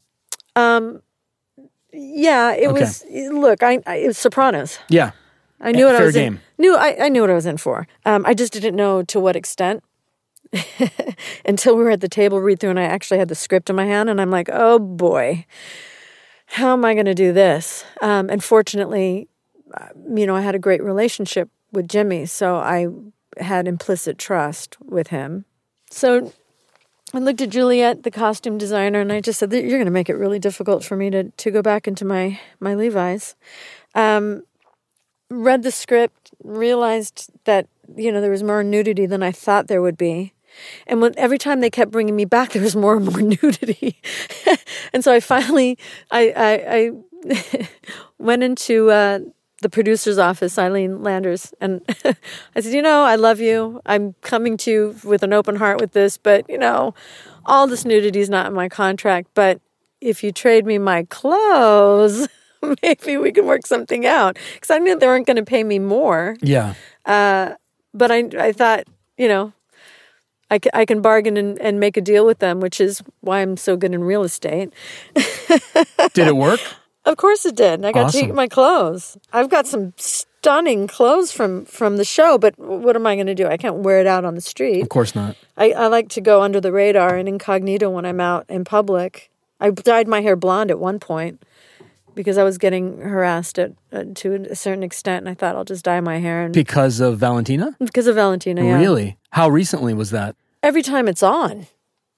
[1.93, 2.81] Yeah, it Okay.
[2.81, 3.05] was.
[3.11, 4.79] Look, I, I it was Sopranos.
[4.89, 5.13] Yeah.
[5.61, 6.35] I knew what I was game.
[6.35, 6.41] in.
[6.59, 7.87] Knew I, I knew what I was in for.
[8.05, 9.83] Um, I just didn't know to what extent.
[11.45, 13.77] Until we were at the table read through, and I actually had the script in
[13.77, 15.45] my hand, and I'm like, oh boy,
[16.47, 17.85] how am I going to do this?
[18.01, 19.29] Um, and fortunately,
[19.75, 22.87] uh, you know, I had a great relationship with Jimmy, so I
[23.41, 25.45] had implicit trust with him.
[25.91, 26.33] So
[27.15, 30.11] I looked at Juliet, the costume designer, and I just said, "You're going to make
[30.11, 33.35] it really difficult for me to to go back into my my Levi's."
[33.95, 34.43] Um,
[35.31, 39.81] read the script, realized that you know there was more nudity than I thought there
[39.81, 40.35] would be,
[40.87, 44.01] and when every time they kept bringing me back, there was more and more nudity,
[44.93, 45.79] and so I finally
[46.11, 47.79] I I, I
[48.19, 49.21] went into uh,
[49.61, 51.83] the producer's office, Ilene Landress, and
[52.55, 53.81] I said, you know, I love you.
[53.87, 56.95] I'm coming to you with an open heart with this, but you know,
[57.45, 59.29] all this nudity is not in my contract.
[59.35, 59.61] But
[60.01, 62.29] if you trade me my clothes,
[62.83, 64.39] maybe we can work something out.
[64.55, 66.37] Because I knew they weren't going to pay me more.
[66.41, 66.75] Yeah.
[67.05, 67.55] Uh,
[67.95, 68.85] but I, I thought,
[69.17, 69.53] you know,
[70.51, 73.57] I, I can bargain and, and make a deal with them, which is why I'm
[73.57, 74.73] so good in real estate.
[76.15, 76.61] Did it work?
[77.09, 77.85] Of course it did.
[77.85, 78.29] I got to Awesome.
[78.31, 79.17] eat my clothes.
[79.33, 83.35] I've got some stunning clothes from from the show, but what am I going to
[83.35, 83.47] do?
[83.47, 84.83] I can't wear it out on the street.
[84.83, 85.37] Of course not.
[85.57, 89.31] I, I like to go under the radar and incognito when I'm out in public.
[89.61, 91.43] I dyed my hair blonde at one point
[92.15, 95.65] because I was getting harassed at, uh, to a certain extent, and I thought I'll
[95.65, 97.77] just dye my hair and Because of Valentina?
[97.81, 98.65] because of Valentina.
[98.65, 98.79] Yeah.
[98.79, 99.17] Really?
[99.31, 100.37] How recently was that?
[100.63, 101.67] Every time it's on.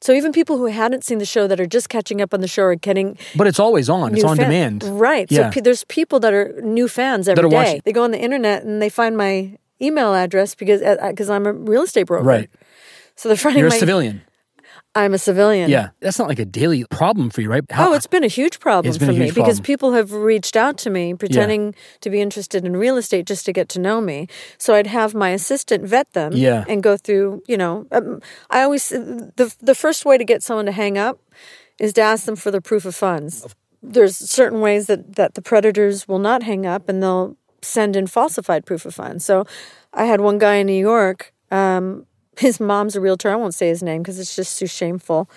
[0.03, 2.49] So even people who hadn't seen the show that are just catching up on the
[2.49, 4.15] show are getting But it's always on.
[4.15, 4.83] It's on demand.
[4.85, 5.31] Right.
[5.31, 5.51] Yeah.
[5.51, 7.55] So pe- there's people that are new fans every day.
[7.57, 11.09] watching- They go on the internet and they find my email address because uh, uh,
[11.11, 12.25] because I'm a real estate broker.
[12.25, 12.49] Right.
[13.17, 14.23] So they're finding You're a civilian.
[14.95, 15.71] I'm a civilian.
[15.71, 15.91] Yeah.
[16.01, 17.63] That's not like a daily problem for you, right?
[17.71, 20.79] How, Oh, it's been a huge problem for me huge because people have reached out
[20.79, 24.27] to me pretending to be interested in real estate just to get to know me.
[24.59, 26.65] So I'd have my assistant vet them Yeah.
[26.69, 30.67] and go through, you know, um, I always the the first way to get someone
[30.67, 31.21] to hang up
[31.79, 33.47] is to ask them for the proof of funds.
[33.83, 38.07] There's certain ways that that the predators will not hang up and they'll send in
[38.09, 39.25] falsified proof of funds.
[39.25, 39.45] So
[39.95, 42.07] I had one guy in New York um,
[42.41, 43.31] his mom's a realtor.
[43.31, 45.29] I won't say his name because it's just too shameful.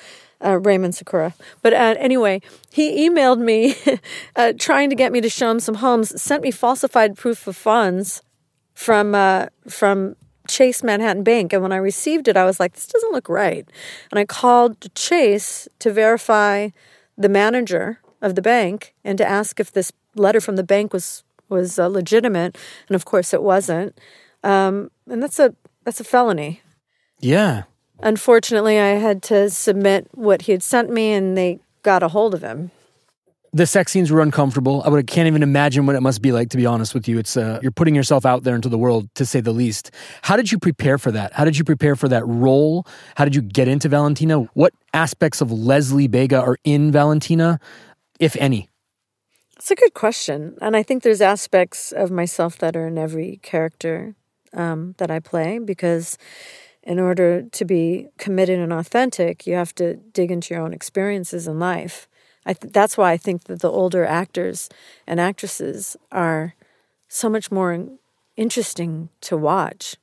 [0.44, 1.34] Uh, Raymond Sakura.
[1.62, 3.76] But uh, anyway, he emailed me
[4.36, 7.56] uh, trying to get me to show him some homes, sent me falsified proof of
[7.56, 8.22] funds
[8.74, 10.18] from uh, from
[10.50, 11.54] Chase Manhattan Bank.
[11.54, 13.66] And when I received it, I was like, this doesn't look right.
[14.12, 16.70] And I called Chase to verify
[17.18, 21.24] the manager of the bank and to ask if this letter from the bank was
[21.50, 22.58] was uh, legitimate.
[22.90, 23.98] And of course, it wasn't.
[24.44, 26.62] Um, and that's a that's a felony.
[27.24, 27.64] Yeah.
[28.00, 32.34] Unfortunately, I had to submit what he had sent me, and they got a hold
[32.34, 32.72] of him.
[33.56, 34.82] The sex scenes were uncomfortable.
[34.84, 37.20] I would, can't even imagine what it must be like, to be honest with you.
[37.20, 39.92] It's uh, you're putting yourself out there into the world, to say the least.
[40.24, 41.34] How did you prepare for that?
[41.34, 42.88] How did you prepare for that role?
[43.16, 44.40] How did you get into Valentina?
[44.54, 47.60] What aspects of Leslie Bega are in Valentina,
[48.20, 48.70] if any?
[49.56, 53.40] It's a good question, and I think there's aspects of myself that are in every
[53.44, 54.16] character
[54.54, 56.18] um, that I play because
[56.84, 61.48] in order to be committed and authentic, you have to dig into your own experiences
[61.48, 62.08] in life.
[62.46, 64.70] Th- that's why I think that the older actors
[65.08, 66.56] and actresses are
[67.08, 67.88] so much more
[68.36, 69.96] interesting to watch.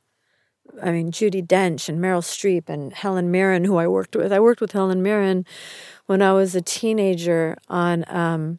[0.82, 4.32] I mean, Judi Dench and Meryl Streep and Helen Mirren, who I worked with.
[4.32, 5.44] I worked with Helen Mirren
[6.06, 8.58] when I was a teenager on um,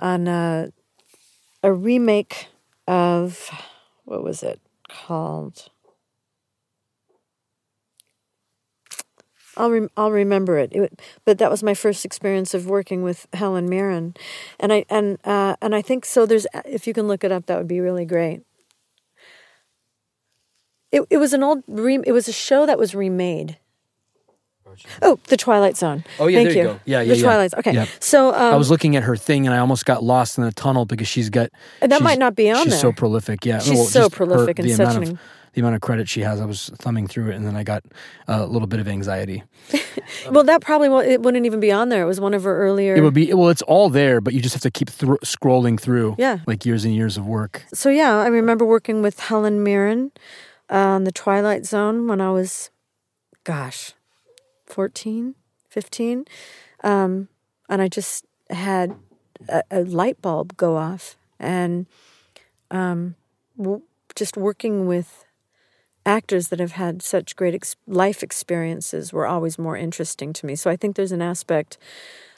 [0.00, 0.72] on a,
[1.62, 2.48] a remake
[2.88, 3.50] of
[4.04, 5.68] what was it called?
[9.56, 10.72] I'll rem- I'll remember it.
[10.72, 11.00] it.
[11.24, 14.14] But that was my first experience of working with Helen Mirren,
[14.60, 16.26] and I and uh, and I think so.
[16.26, 18.42] There's if you can look it up, that would be really great.
[20.92, 23.58] It it was an old re- it was a show that was remade.
[25.00, 26.04] Oh, The Twilight Zone.
[26.20, 26.80] Oh, yeah, Thank there you go.
[26.84, 27.22] Yeah, yeah, The yeah.
[27.22, 27.50] Twilight.
[27.52, 27.58] Zone.
[27.60, 27.86] Okay, Yeah.
[27.98, 30.52] so um, I was looking at her thing and I almost got lost in the
[30.52, 31.48] tunnel because she's got.
[31.80, 32.80] That she's- might not be on she's there.
[32.80, 33.46] so prolific.
[33.46, 35.18] Yeah, She's so just her- prolific and such an-
[35.56, 36.38] the amount of credit she has.
[36.38, 37.82] I was thumbing through it and then I got
[38.28, 39.42] a little bit of anxiety.
[40.30, 42.02] Well, that probably won't, it wouldn't even be on there.
[42.02, 42.94] It was one of her earlier.
[42.94, 43.48] It would be well.
[43.48, 46.14] It's all there, but you just have to keep scrolling through.
[46.18, 46.38] Yeah.
[46.46, 47.64] like years and years of work.
[47.74, 50.12] so yeah, I remember working with Helen Mirren
[50.70, 52.70] uh, on the Twilight Zone when I was,
[53.44, 53.94] gosh,
[54.66, 55.34] 14,
[55.70, 56.24] 15.
[56.84, 57.28] Um,
[57.68, 58.94] and I just had
[59.48, 61.86] a, a light bulb go off, and
[62.70, 63.16] um,
[63.58, 63.82] w-
[64.14, 65.24] just working with
[66.06, 70.56] actors that have had such great ex- life experiences were always more interesting to me.
[70.56, 71.78] So I think there's an aspect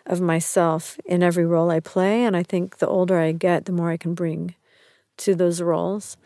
[0.07, 3.73] of myself in every role I play, and I think the older I get, the
[3.73, 4.55] more I can bring
[5.19, 6.17] to those roles.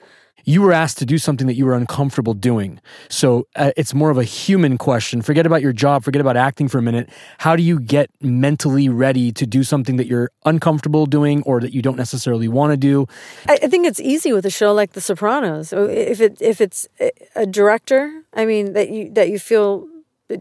[0.44, 2.80] You were asked to do something that you were uncomfortable doing.
[3.08, 5.22] So uh, it's more of a human question.
[5.22, 6.04] Forget about your job.
[6.04, 7.08] Forget about acting for a minute.
[7.38, 11.72] How do you get mentally ready to do something that you're uncomfortable doing or that
[11.72, 13.06] you don't necessarily want to do?
[13.48, 15.72] I, I think it's easy with a show like The Sopranos.
[15.72, 16.88] If it if it's
[17.36, 19.86] a director, I mean that you that you feel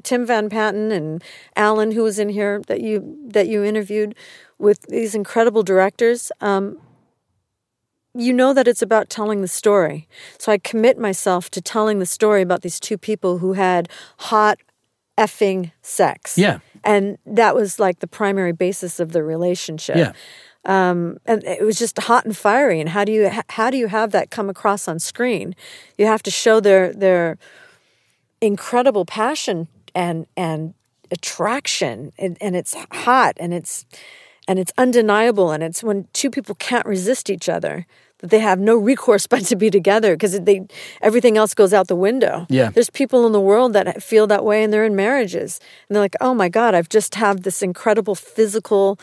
[0.04, 1.24] Tim Van Patten and
[1.56, 4.16] Alan, who was in here that you that you interviewed
[4.58, 6.32] with these incredible directors.
[6.40, 6.78] Um,
[8.14, 10.08] you know that it's about telling the story.
[10.38, 14.60] So I commit myself to telling the story about these two people who had hot
[15.18, 16.38] effing sex.
[16.38, 16.60] Yeah.
[16.84, 19.96] And that was like the primary basis of the relationship.
[19.96, 20.12] Yeah.
[20.66, 22.80] Um, and it was just hot and fiery.
[22.80, 25.56] And how do you how do you have that come across on screen?
[25.98, 27.38] You have to show their their
[28.42, 30.74] incredible passion and and
[31.10, 33.86] attraction, and, and it's hot and it's
[34.48, 35.52] and it's undeniable.
[35.52, 37.86] And it's when two people can't resist each other
[38.20, 40.68] that they have no recourse but to be together because they
[41.02, 42.46] everything else goes out the window.
[42.50, 42.70] Yeah.
[42.70, 46.04] There's people in the world that feel that way and they're in marriages and they're
[46.04, 49.00] like, "Oh my god, I've just have this incredible physical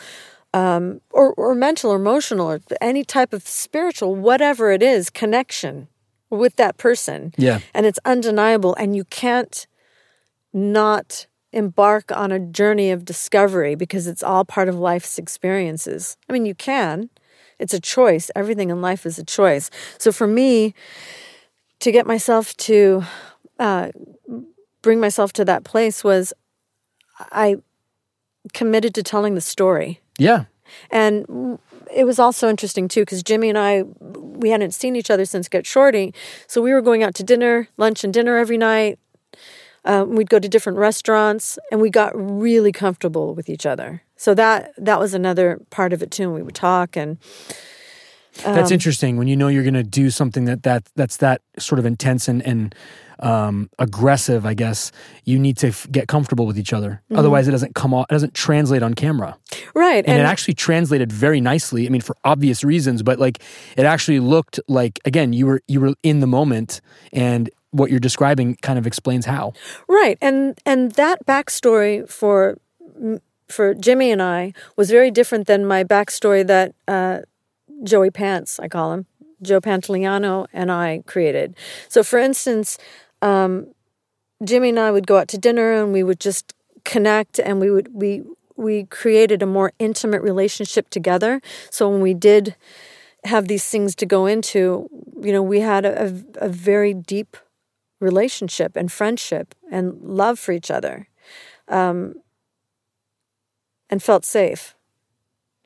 [0.53, 5.87] um, or, or mental or emotional or any type of spiritual whatever it is connection
[6.31, 7.59] with that person Yeah.
[7.73, 9.67] and it's undeniable and you can't
[10.53, 16.17] not embark on a journey of discovery because it's all part of life's experiences.
[16.29, 17.09] I mean you can.
[17.57, 18.31] It's a choice.
[18.35, 19.69] Everything in life is a choice.
[19.97, 20.73] So for me
[21.79, 23.03] to get myself to
[23.57, 23.89] uh,
[24.81, 26.33] bring myself to that place was
[27.31, 27.57] i
[28.53, 29.99] committed to telling the story.
[30.17, 30.45] Yeah.
[30.91, 31.59] and
[31.93, 35.49] it was also interesting too because Jimmy and I we hadn't seen each other since
[35.49, 36.13] Get Shorty,
[36.47, 38.99] so we were going out to dinner, lunch and dinner every night.
[39.85, 44.01] Um, we'd go to different restaurants, and we got really comfortable with each other.
[44.17, 46.23] So that that was another part of it too.
[46.23, 47.17] And we would talk, and
[48.45, 51.41] Um, That's interesting when you know you're going to do something that, that that's that
[51.57, 52.75] sort of intense and, and
[53.19, 54.91] um, aggressive, I guess,
[55.25, 57.01] you need to f- get comfortable with each other.
[57.05, 57.19] Mm-hmm.
[57.19, 59.37] Otherwise, it doesn't come off, it doesn't translate on camera.
[59.73, 61.85] right, And, it actually translated very nicely.
[61.85, 63.39] I mean, for obvious reasons, but like
[63.75, 67.99] it actually looked like again you were you were in the moment, and what you're
[67.99, 69.53] describing kind of explains how.
[69.87, 72.57] Right, and and that backstory for
[73.47, 77.19] for Jimmy and I was very different than my backstory that uh,
[77.83, 79.05] Joey Pants, I call him
[79.41, 81.55] Joe Pantoliano, and I created.
[81.87, 82.77] So, for instance,
[83.21, 83.67] um,
[84.43, 86.53] Jimmy and I would go out to dinner, and we would just
[86.83, 88.23] connect, and we would we
[88.55, 91.41] we created a more intimate relationship together.
[91.69, 92.55] So when we did
[93.23, 94.89] have these things to go into,
[95.21, 97.37] you know, we had a, a, a very deep
[97.99, 101.07] relationship and friendship and love for each other
[101.67, 102.15] um,
[103.89, 104.75] and felt safe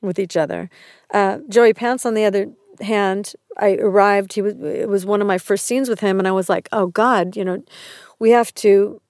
[0.00, 0.68] with each other.
[1.12, 2.46] Uh, Joey Pants, on the other
[2.80, 4.32] hand, I arrived.
[4.34, 6.68] He was it was one of my first scenes with him, and I was like,
[6.72, 7.62] "Oh God, you know,
[8.18, 9.00] we have to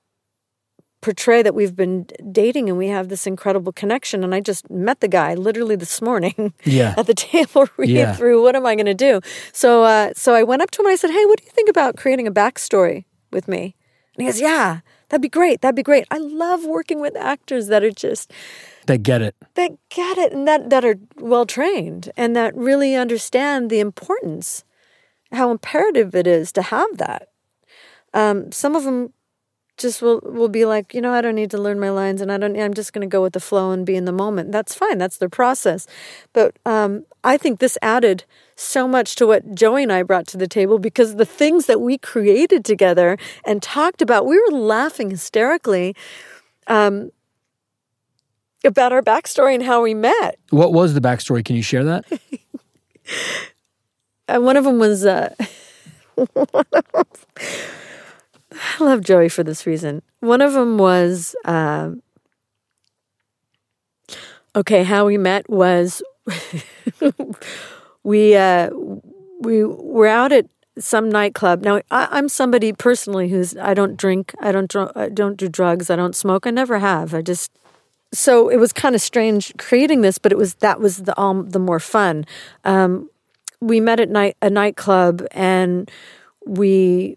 [1.00, 5.00] portray that we've been dating and we have this incredible connection." And I just met
[5.00, 6.94] the guy literally this morning Yeah.
[6.98, 8.12] at the table reading Yeah.
[8.14, 9.20] through what am I going to do.
[9.52, 11.50] So, uh, so I went up to him and I said, "Hey, what do you
[11.50, 13.04] think about creating a backstory
[13.35, 13.77] with me?"
[14.16, 15.61] And he goes, "Yeah, that'd be great.
[15.61, 16.07] That'd be great.
[16.11, 18.33] I love working with actors that are just."
[18.87, 19.35] that get it.
[19.55, 24.64] that get it and that, that are well trained and that really understand the importance,
[25.33, 27.29] how imperative it is to have that.
[28.12, 29.12] Um, some of them
[29.76, 32.30] just will, will be like, you know, I don't need to learn my lines and
[32.30, 34.52] I don't, I'm just going to go with the flow and be in the moment.
[34.52, 34.98] That's fine.
[34.98, 35.87] That's their process.
[36.32, 38.24] But um, I think this added
[38.56, 41.80] so much to what Joey and I brought to the table because the things that
[41.80, 45.96] we created together and talked about, we were laughing hysterically
[46.68, 47.10] um,
[48.64, 50.38] about our backstory and how we met.
[50.50, 51.44] What was the backstory?
[51.44, 52.04] Can you share that?
[54.28, 55.34] And one of them was, uh,
[56.14, 57.04] one of 'em-
[58.54, 60.02] I love Joey for this reason.
[60.20, 62.02] One of them was, um,
[64.54, 66.02] okay, how we met was
[68.02, 68.70] we, uh,
[69.40, 70.46] we were out at
[70.78, 71.62] some nightclub.
[71.62, 75.48] Now, I, I'm somebody personally who's, I don't drink, I don't, dr- I don't do
[75.48, 77.14] drugs, I don't smoke, I never have.
[77.14, 77.52] I just,
[78.12, 81.50] so it was kind of strange creating this, but it was, that was the, um,
[81.50, 82.24] the more fun.
[82.64, 83.10] Um,
[83.60, 85.90] we met at night a nightclub and
[86.46, 87.16] we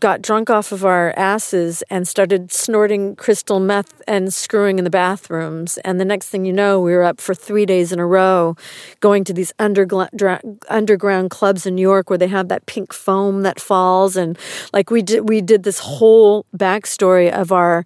[0.00, 4.90] got drunk off of our asses and started snorting crystal meth and screwing in the
[4.90, 5.78] bathrooms.
[5.78, 8.56] And the next thing you know we were up for 3 days in a row
[9.00, 13.42] going to these underground underground clubs in New York where they have that pink foam
[13.42, 14.16] that falls.
[14.16, 14.38] And
[14.72, 17.84] like we did we did this whole backstory of our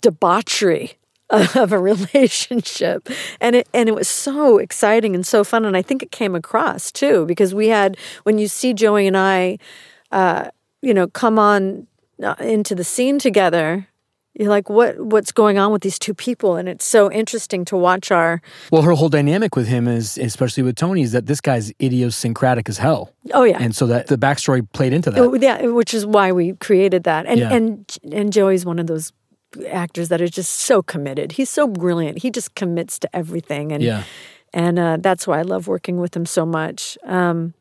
[0.00, 0.98] debauchery
[1.30, 3.08] of a relationship.
[3.40, 5.64] And it and it was so exciting and so fun.
[5.64, 9.16] And I think it came across too because we had when you see Joey and
[9.16, 9.58] I
[10.12, 10.50] uh,
[10.82, 11.86] you know come on
[12.22, 13.86] uh, into the scene together
[14.38, 17.76] you're like what what's going on with these two people and it's so interesting to
[17.76, 21.40] watch our Well, her whole dynamic with him is, especially with Tony, is that this
[21.40, 23.12] guy's idiosyncratic as hell.
[23.32, 25.20] oh yeah And so that the backstory played into that.
[25.20, 27.24] Oh, yeah, which is why we created that.
[27.26, 27.52] And Yeah.
[27.56, 29.12] and and Joey's one of those
[29.70, 31.32] actors that are just so committed.
[31.32, 32.18] He's so brilliant.
[32.22, 34.02] He just commits to everything, and Yeah.
[34.52, 36.98] and uh, that's why I love working with him so much.
[37.06, 37.54] Um,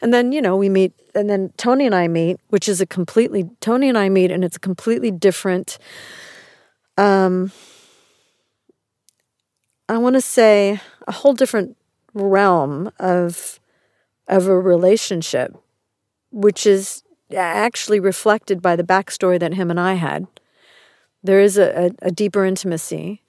[0.00, 2.86] and then you know we meet, and then Tony and I meet, which is a
[2.86, 5.78] completely Tony and I meet, and it's a completely different.
[6.98, 7.52] Um,
[9.88, 11.76] I want to say a whole different
[12.14, 13.60] realm of
[14.28, 15.56] of a relationship,
[16.30, 17.02] which is
[17.34, 20.26] actually reflected by the backstory that him and I had.
[21.22, 23.22] There is a, a, a deeper intimacy,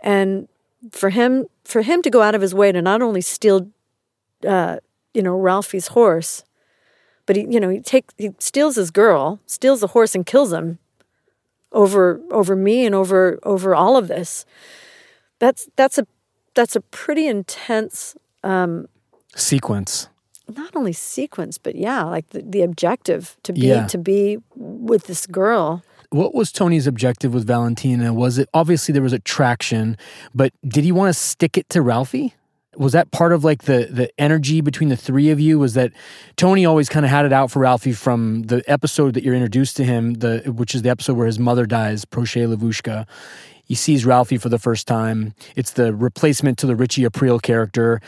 [0.00, 0.48] and
[0.90, 3.68] for him for him to go out of his way to not only steal,
[4.46, 4.78] uh,
[5.14, 6.44] you know, Ralphie's horse,
[7.26, 10.52] but he you know he take he steals his girl, steals the horse, and kills
[10.52, 10.78] him
[11.72, 14.44] over over me and over over all of this.
[15.38, 16.06] That's that's a
[16.54, 18.86] that's a pretty intense um,
[19.34, 20.08] sequence.
[20.54, 23.86] Not only sequence, but yeah, like the, the objective to be Yeah.
[23.86, 25.82] to be with this girl.
[26.10, 28.12] What was Tony's objective with Valentina?
[28.14, 29.96] Was it obviously there was attraction,
[30.34, 32.34] but did he want to stick it to Ralphie?
[32.76, 35.58] Was that part of like the the energy between the three of you?
[35.58, 35.92] Was that
[36.36, 39.76] Tony always kind of had it out for Ralphie from the episode that you're introduced
[39.76, 43.06] to him, the which is the episode where his mother dies, Proshai, Livushka.
[43.64, 45.34] He sees Ralphie for the first time.
[45.56, 48.00] It's the replacement to the Richie Aprile character.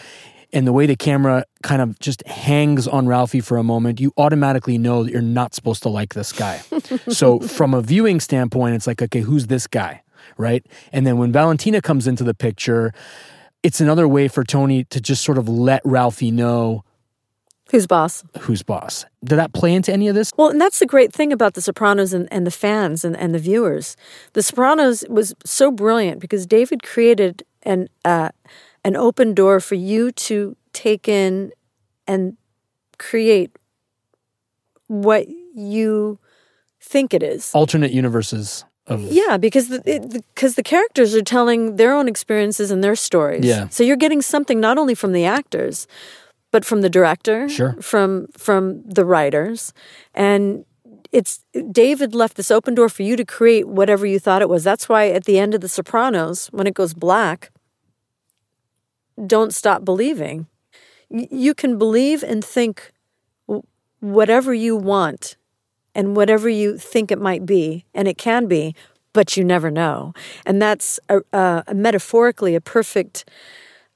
[0.52, 4.12] And the way the camera kind of just hangs on Ralphie for a moment, you
[4.16, 6.58] automatically know that you're not supposed to like this guy.
[7.08, 10.02] so, from a viewing standpoint, it's like, okay, who's this guy?
[10.38, 10.64] Right.
[10.92, 12.92] And then when Valentina comes into the picture,
[13.62, 16.84] it's another way for Tony to just sort of let Ralphie know
[17.70, 18.22] Who's boss?
[18.40, 19.04] who's boss.
[19.24, 20.32] Did that play into any of this?
[20.36, 23.34] Well, and that's the great thing about The Sopranos and, and the fans and, and
[23.34, 23.96] the viewers.
[24.34, 28.28] The Sopranos was so brilliant because David created an uh,
[28.84, 31.50] an open door for you to take in
[32.06, 32.36] and
[32.98, 33.50] create
[34.86, 36.20] what you
[36.80, 37.50] think it is.
[37.52, 39.02] Alternate universes of.
[39.02, 43.44] Yeah, because the, because the characters are telling their own experiences and their stories.
[43.44, 43.68] Yeah.
[43.68, 45.86] So you're getting something not only from the actors,
[46.52, 47.74] but from the director, Sure.
[47.80, 49.72] from from the writers,
[50.14, 50.64] and
[51.12, 54.64] it's David left this open door for you to create whatever you thought it was.
[54.64, 57.50] That's why at the end of The Sopranos, when it goes black,
[59.26, 60.46] don't stop believing.
[61.08, 62.92] You can believe and think
[64.00, 65.36] whatever you want
[65.96, 68.74] and whatever you think it might be, and it can be,
[69.14, 70.12] but you never know.
[70.44, 73.24] And that's a, a, a metaphorically a perfect.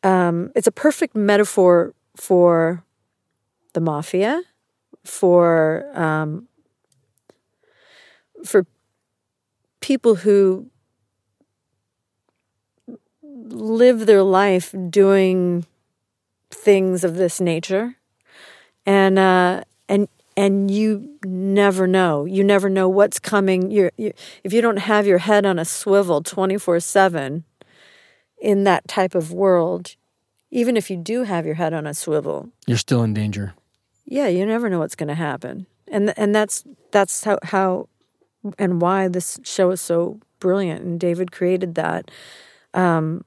[0.03, 2.83] Um, it's a perfect metaphor for
[3.75, 4.43] the mafia,
[5.05, 6.49] for um,
[8.45, 8.65] for
[9.81, 10.71] people who
[13.23, 15.67] live their life doing
[16.51, 17.97] things of this nature,
[18.87, 22.25] and uh, and and you never know.
[22.25, 23.71] You never know what's coming.
[23.71, 24.13] You're, you
[24.45, 27.45] if you don't have your head on a swivel twenty four seven
[28.41, 29.97] in that type of world,
[30.51, 33.55] even if you do have your head on a swivel, You're still in danger.
[34.07, 37.89] yeah, you never know what's going to happen, and and that's that's how how
[38.59, 40.83] and why this show is so brilliant.
[40.83, 42.11] And David created that
[42.73, 43.25] um,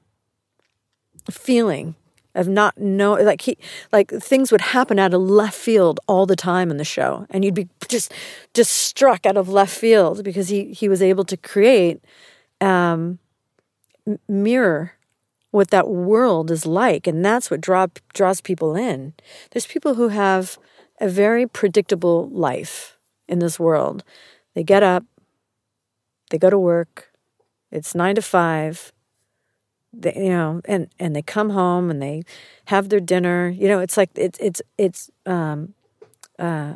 [1.30, 1.94] feeling
[2.34, 3.56] of not know like he
[3.92, 7.44] like things would happen out of left field all the time in the show, and
[7.44, 8.12] you'd be just
[8.54, 12.04] just struck out of left field because he he was able to create
[12.60, 13.18] um,
[14.28, 14.94] mirror
[15.50, 19.14] what that world is like and that's what draw, draws people in.
[19.52, 20.58] There's people who have
[21.00, 24.02] a very predictable life in this world.
[24.54, 25.04] They get up
[26.30, 27.12] they go to work
[27.70, 28.92] it's nine to five
[30.02, 32.22] they, you know and and they come home and they
[32.66, 35.74] have their dinner you know it's like it's it's it's um
[36.38, 36.74] uh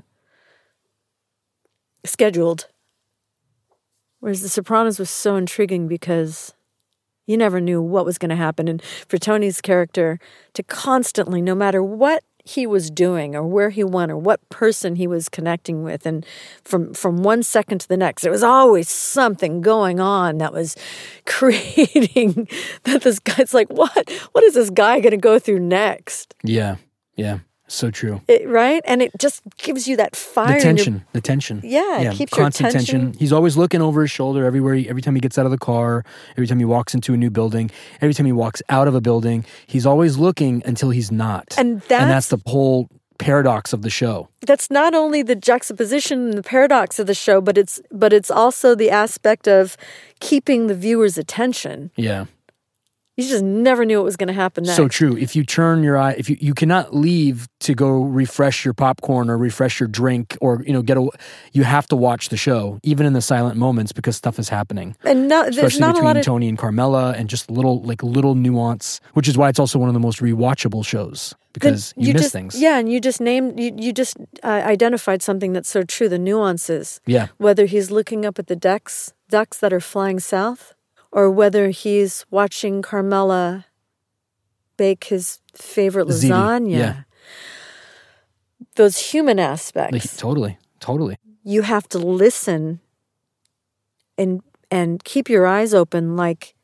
[2.05, 2.69] scheduled
[4.21, 6.55] whereas the sopranos was so intriguing because
[7.29, 8.67] you never knew what was going to happen.
[8.67, 10.19] And for Tony's character
[10.55, 14.97] to constantly, no matter what he was doing or where he went or what person
[14.97, 16.25] he was connecting with, and
[16.65, 20.77] from from one second to the next, there was always something going on that was
[21.27, 22.49] creating
[22.85, 24.11] that this guy's like, what?
[24.33, 26.35] What is this guy going to go through next?
[26.43, 26.77] Yeah.
[27.17, 27.41] Yeah.
[27.71, 28.23] So true.
[28.29, 28.83] It, right?
[28.87, 30.59] And it just gives you that fire.
[30.61, 31.61] The in your- the tension.
[31.63, 34.75] Yeah, it keeps your constant attention- He's always looking over his shoulder everywhere.
[34.75, 36.03] He, every time he gets out of the car,
[36.33, 39.01] every time he walks into a new building, every time he walks out of a
[39.03, 41.55] building, he's always looking until he's not.
[41.59, 42.89] And and that's that's- the whole
[43.19, 44.29] paradox of the show.
[44.47, 48.31] that's not only the juxtaposition and the paradox of the show, but it's but it's
[48.31, 49.77] also the aspect of
[50.21, 51.91] keeping the viewer's attention.
[51.97, 52.27] Yeah.
[53.19, 54.77] You just never knew what was going to happen next.
[54.77, 55.17] So true.
[55.17, 59.29] If you turn your eye, if you, you cannot leave to go refresh your popcorn
[59.29, 61.11] or refresh your drink or, you know, get a,
[61.53, 64.95] you have to watch the show, even in the silent moments because stuff is happening.
[65.03, 67.83] and no, there's especially not a between lot of Tony and Carmela, and just little
[67.83, 71.93] like little nuance, which is why it's also one of the most rewatchable shows because
[71.95, 72.61] then you, miss just, things.
[72.61, 76.09] Yeah, and you just named you you just uh, identified something that's so true.
[76.09, 77.01] The nuances.
[77.05, 77.29] Yeah.
[77.39, 80.75] Whether he's looking up at the ducks ducks that are flying south,
[81.11, 83.67] or whether he's watching Carmela
[84.77, 86.71] bake his favorite Ziti, lasagna.
[86.71, 87.03] yeah.
[88.77, 89.93] Those human aspects.
[89.93, 91.17] Like, totally, totally.
[91.43, 92.81] you have to listen
[94.17, 96.55] and and keep your eyes open like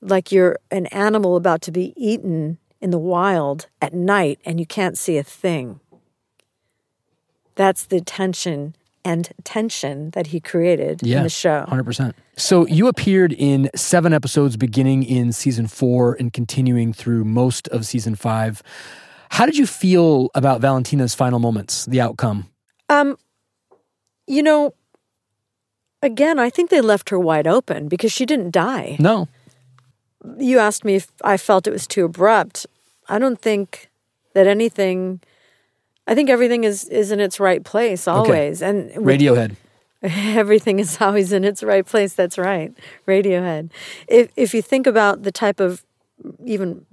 [0.00, 4.66] like you're an animal about to be eaten in the wild at night and you
[4.66, 5.80] can't see a thing.
[7.56, 8.76] That's the tension
[9.08, 11.64] and tension that he created Yeah, in the show.
[11.68, 12.12] 100%.
[12.36, 17.86] So you appeared in seven episodes beginning in season four and continuing through most of
[17.86, 18.62] season five.
[19.30, 22.48] How did you feel about Valentina's final moments, the outcome?
[22.90, 23.16] Um,
[24.26, 24.74] you know,
[26.02, 28.96] again, I think they left her wide open because she didn't die.
[29.00, 29.26] No.
[30.38, 32.66] You asked me if I felt it was too abrupt.
[33.08, 33.88] I don't think
[34.34, 35.20] that anything.
[36.08, 39.56] I think everything is is in its right place always, and with- Radiohead.
[40.02, 42.14] everything is always in its right place.
[42.14, 42.72] That's right,
[43.06, 43.70] Radiohead.
[44.08, 45.84] If if you think about the type of
[46.44, 46.86] even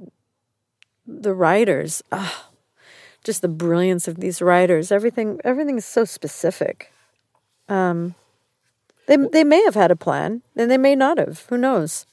[1.08, 2.04] the writers,
[3.24, 4.92] just the brilliance of these writers.
[4.92, 6.92] Everything everything is so specific.
[7.70, 8.16] Um,
[9.08, 11.46] they they may have had a plan, and they may not have.
[11.50, 12.06] Who knows?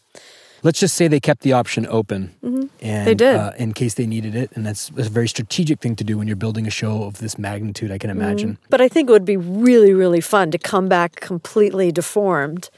[0.64, 3.04] Let's just say they kept the option open, and Mm-hmm.
[3.04, 3.36] They did.
[3.36, 6.26] Uh, in case they needed it, and that's a very strategic thing to do when
[6.28, 7.90] you're building a show of this magnitude.
[7.90, 8.20] I can Mm-hmm.
[8.20, 8.58] imagine.
[8.70, 12.70] But I think it would be really really fun to come back completely deformed,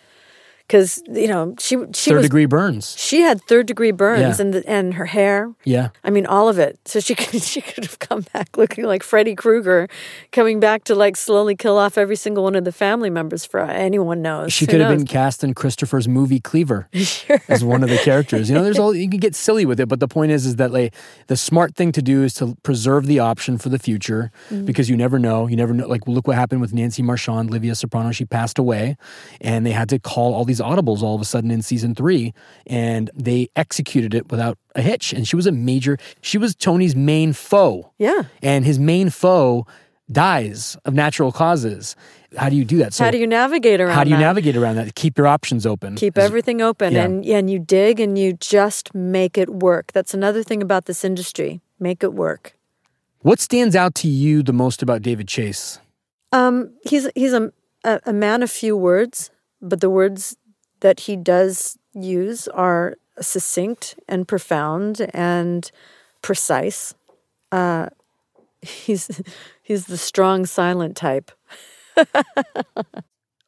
[0.75, 2.97] because you know she she Third was degree burns.
[2.99, 4.45] she had third degree burns Yeah.
[4.45, 5.53] and the, and her hair.
[5.63, 6.81] Yeah, I mean, all of it.
[6.85, 9.89] So she could she could have come back looking like Freddy Krueger,
[10.33, 13.45] coming back to like slowly kill off every single one of the family members.
[13.45, 16.89] For anyone knows, she Who could have been cast in Christopher's movie Cleaver
[17.49, 18.49] as one of the characters.
[18.49, 20.57] You know, there's all you can get silly with it, but the point is, is
[20.57, 20.93] that like
[21.29, 24.65] the smart thing to do is to preserve the option for the future Mm-hmm.
[24.65, 25.47] because you never know.
[25.47, 25.87] You never know.
[25.87, 28.11] Like, look what happened with Nancy Marchand, Livia Soprano.
[28.13, 28.97] She passed away,
[29.41, 32.33] and they had to call all these audibles all of a sudden in season three,
[32.67, 35.13] and they executed it without a hitch.
[35.13, 35.99] And she was a major.
[36.23, 37.93] She was Tony's main foe.
[37.99, 38.23] Yeah.
[38.43, 39.67] and his main foe
[40.11, 41.97] dies of natural causes.
[42.37, 42.93] How do you do that?
[42.93, 43.95] So How do you navigate around?
[43.95, 44.23] how do you that?
[44.23, 44.95] navigate around that?
[44.95, 45.95] Keep your options open.
[45.97, 47.05] Keep everything open, yeah.
[47.05, 49.93] and and you dig and you just make it work.
[49.93, 51.61] That's another thing about this industry.
[51.79, 52.57] Make it work.
[53.21, 55.79] What stands out to you the most about David Chase?
[56.33, 57.53] Um, he's he's a,
[57.85, 59.31] a a man of few words,
[59.63, 60.37] but the words
[60.85, 65.71] that he does use are succinct and profound and
[66.21, 66.95] precise.
[67.51, 67.89] Uh,
[68.61, 69.23] he's
[69.63, 71.31] he's the strong, silent type.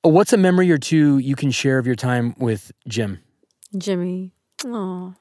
[0.03, 3.21] What's a memory or two you can share of your time with Jim?
[3.77, 4.33] Jimmy.
[4.65, 5.13] Oh,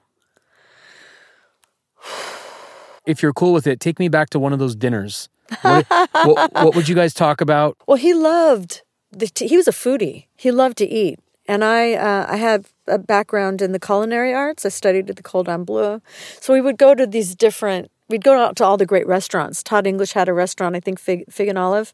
[3.06, 5.28] If you're cool with it, take me back to one of those dinners.
[5.64, 7.76] What, what, what would you guys talk about?
[7.88, 8.84] well, he loved.
[9.12, 10.28] The he was a foodie.
[10.38, 14.66] He loved to eat, and I uh, I have a background in the culinary arts.
[14.66, 16.02] I studied at the Cordon Bleu,
[16.40, 17.92] so we would go to these different.
[18.08, 19.64] We'd go out to all the great restaurants.
[19.64, 21.92] Todd English had a restaurant, I think Fig, Fig and Olive.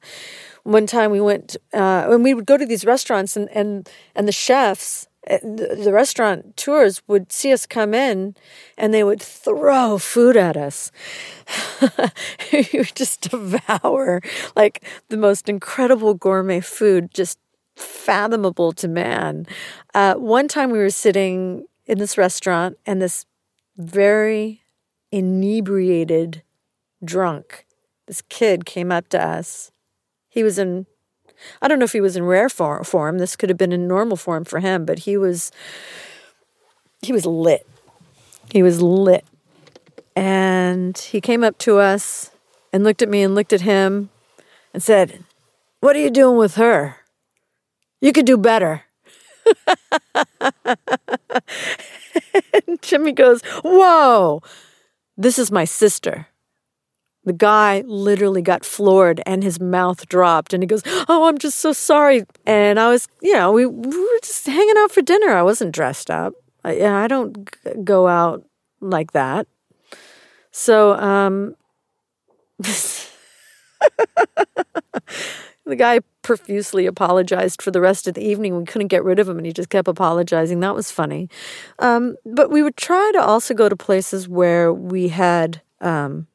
[0.64, 4.28] One time we went, uh, and we would go to these restaurants, and and and
[4.28, 8.36] the chefs, uh, the, the restaurant tours would see us come in,
[8.78, 10.92] and they would throw food at us.
[12.52, 14.22] you would just devour
[14.56, 17.38] like the most incredible gourmet food, just
[17.76, 19.46] fathomable to man.
[19.94, 23.26] Uh, one time we were sitting in this restaurant, and this
[23.78, 24.62] very
[25.12, 26.44] inebriated
[27.04, 27.66] drunk,
[28.08, 29.72] this kid came up to us.
[30.30, 30.86] He was in,
[31.62, 33.18] I don't know if he was in rare for- form.
[33.18, 35.52] This could have been in normal form for him, but he was,
[37.02, 37.68] he was lit.
[38.52, 39.26] He was lit.
[40.16, 42.32] And he came up to us
[42.74, 44.10] and looked at me and looked at him
[44.74, 45.24] and said,
[45.80, 46.98] What are you doing with her?
[48.02, 48.84] You could do better.
[52.68, 54.42] and Jimmy goes, Whoa,
[55.16, 56.28] this is my sister.
[57.24, 61.60] The guy literally got floored and his mouth dropped and he goes, Oh, I'm just
[61.60, 62.24] so sorry.
[62.48, 65.30] And I was, you know, we, we were just hanging out for dinner.
[65.30, 66.34] I wasn't dressed up.
[66.64, 67.48] I, I don't
[67.86, 68.44] go out
[68.80, 69.46] like that.
[70.52, 71.56] So, um,
[72.60, 73.08] the
[75.78, 78.58] guy profusely apologized for the rest of the evening.
[78.58, 80.60] We couldn't get rid of him, and he just kept apologizing.
[80.60, 81.30] That was funny.
[81.80, 86.28] Um, but we would try to also go to places where we had um,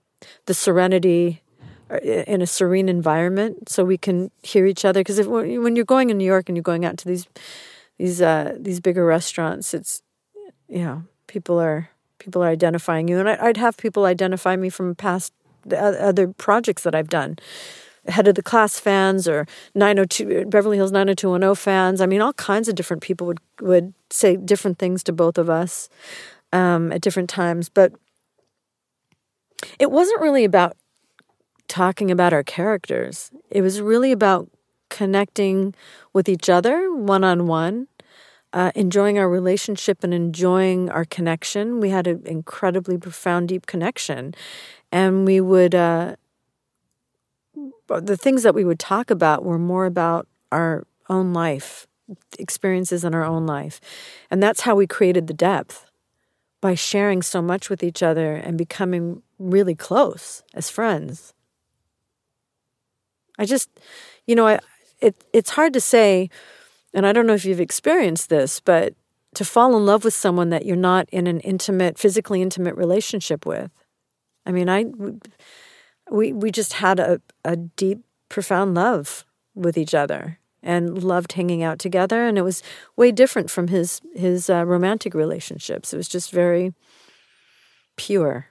[0.47, 1.43] the serenity
[1.91, 5.01] uh, in a serene environment, so we can hear each other.
[5.01, 7.27] Because when you're going in New York and you're going out to these
[7.99, 10.03] these uh, these bigger restaurants, it's
[10.69, 14.95] you know people are people are identifying you, and I'd have people identify me from
[14.95, 15.33] past
[15.65, 17.39] the other projects that I've done.
[18.09, 22.01] Head of the class fans or 902 Beverly Hills 90210 fans.
[22.01, 25.51] I mean, all kinds of different people would would say different things to both of
[25.51, 25.89] us
[26.53, 27.69] um, at different times.
[27.69, 27.93] But
[29.79, 30.77] it wasn't really about
[31.69, 33.31] talking about our characters.
[33.51, 34.49] It was really about
[34.89, 35.75] connecting
[36.13, 37.89] with each other one on one,
[38.75, 41.81] enjoying our relationship and enjoying our connection.
[41.81, 44.35] We had an incredibly profound, deep connection.
[44.93, 46.17] And we would, uh,
[47.91, 51.87] Uh, the things that we would talk about were more about our own life,
[52.39, 53.81] experiences in our own life.
[54.31, 55.87] And that's how we created the depth
[56.61, 61.33] by sharing so much with each other and becoming really close as friends.
[63.39, 63.69] I just,
[64.27, 64.61] you know, I,
[65.01, 66.31] it, it's hard to say,
[66.95, 68.95] and I don't know if you've experienced this, but
[69.35, 73.45] to fall in love with someone that you're not in an intimate, physically intimate relationship
[73.45, 73.71] with.
[74.47, 74.87] I mean, I,
[76.11, 81.63] we, we just had a, a deep, profound love with each other and loved hanging
[81.63, 82.27] out together.
[82.27, 82.63] And it was
[82.97, 85.93] way different from his, his uh, romantic relationships.
[85.93, 86.75] It was just very
[87.97, 88.49] pure.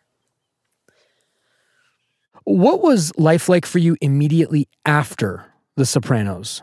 [2.45, 5.45] What was life like for you immediately after
[5.75, 6.61] The Sopranos?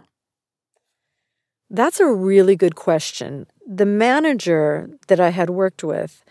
[1.69, 3.47] That's a really good question.
[3.67, 6.23] The manager that I had worked with,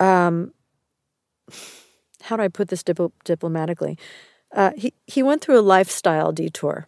[0.00, 0.52] um,
[2.28, 3.96] how do I put this dip- diplomatically?
[4.54, 6.86] Uh, he, he went through a lifestyle detour,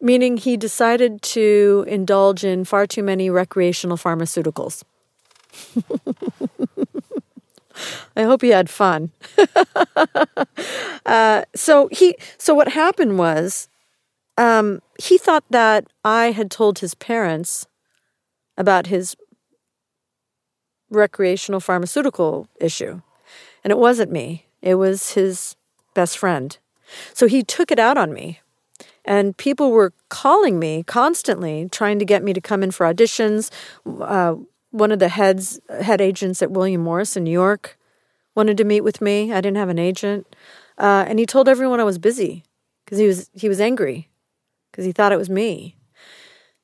[0.00, 4.82] meaning he decided to indulge in far too many recreational pharmaceuticals.
[8.16, 9.12] I hope he had fun.
[11.06, 13.68] uh, so he, so what happened was,
[14.36, 17.66] um, he thought that I had told his parents
[18.58, 19.16] about his
[20.90, 23.00] recreational pharmaceutical issue,
[23.64, 24.46] and it wasn't me.
[24.60, 25.56] It was his
[25.94, 26.56] best friend.
[27.14, 28.40] So he took it out on me.
[29.04, 33.50] And people were calling me constantly, trying to get me to come in for auditions.
[33.84, 34.36] Uh,
[34.70, 37.78] one of the heads head agents at William Morris in New York
[38.34, 39.32] wanted to meet with me.
[39.32, 40.34] I didn't have an agent,
[40.78, 42.44] uh, and he told everyone I was busy
[42.84, 44.08] because he was he was angry
[44.70, 45.76] because he thought it was me.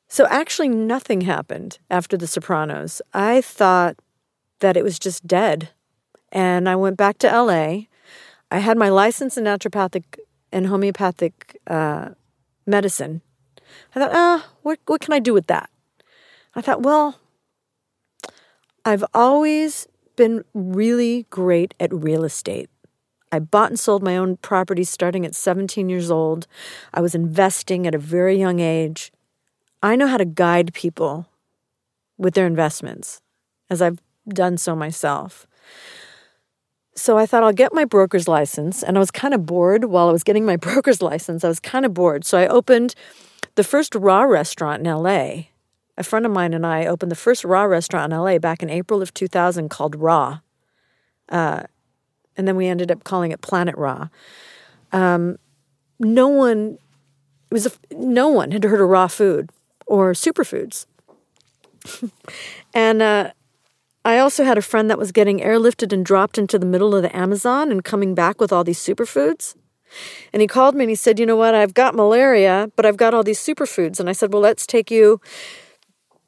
[0.09, 3.03] So actually, nothing happened after The Sopranos.
[3.13, 3.97] I thought
[4.61, 5.71] that it was just dead,
[6.33, 7.89] and I went back to L.A.
[8.51, 10.05] I had my license in naturopathic
[10.53, 12.11] and homeopathic uh,
[12.67, 13.23] medicine.
[13.95, 15.71] I thought, ah, what what can I do with that?
[16.55, 17.21] I thought, well,
[18.85, 22.71] I've always been really great at real estate.
[23.31, 26.47] I bought and sold my own properties starting at 17 years old.
[26.95, 29.13] I was investing at a very young age.
[29.83, 31.27] I know how to guide people
[32.17, 33.21] with their investments,
[33.71, 35.47] as I've done so myself.
[36.99, 40.09] So I thought I'll get my broker's license, and I was kind of bored while
[40.09, 41.45] I was getting my broker's license.
[41.45, 42.25] I was kind of bored.
[42.25, 42.95] So I opened
[43.55, 45.45] the first raw restaurant in LA
[45.99, 48.71] a friend of mine and I opened the first raw restaurant in LA back in
[48.71, 50.39] April of 2000 called Raw.
[51.29, 51.65] Uh,
[52.37, 54.09] and then we ended up calling it Planet Raw.
[54.93, 55.39] Um,
[55.99, 56.79] no one,
[57.51, 59.51] it was a, no one had heard of raw food
[59.87, 60.87] or superfoods.
[62.75, 63.33] and uh,
[64.05, 67.03] I also had a friend that was getting airlifted and dropped into the middle of
[67.03, 69.55] the Amazon and coming back with all these superfoods.
[70.33, 71.55] And he called me and he said, You know what?
[71.55, 73.99] I've got malaria, but I've got all these superfoods.
[74.01, 75.21] And I said, Well, let's take you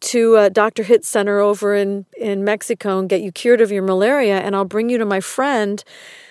[0.00, 0.82] to uh, Dr.
[0.82, 4.40] Hitt Center over in, in Mexico and get you cured of your malaria.
[4.40, 5.82] And I'll bring you to my friend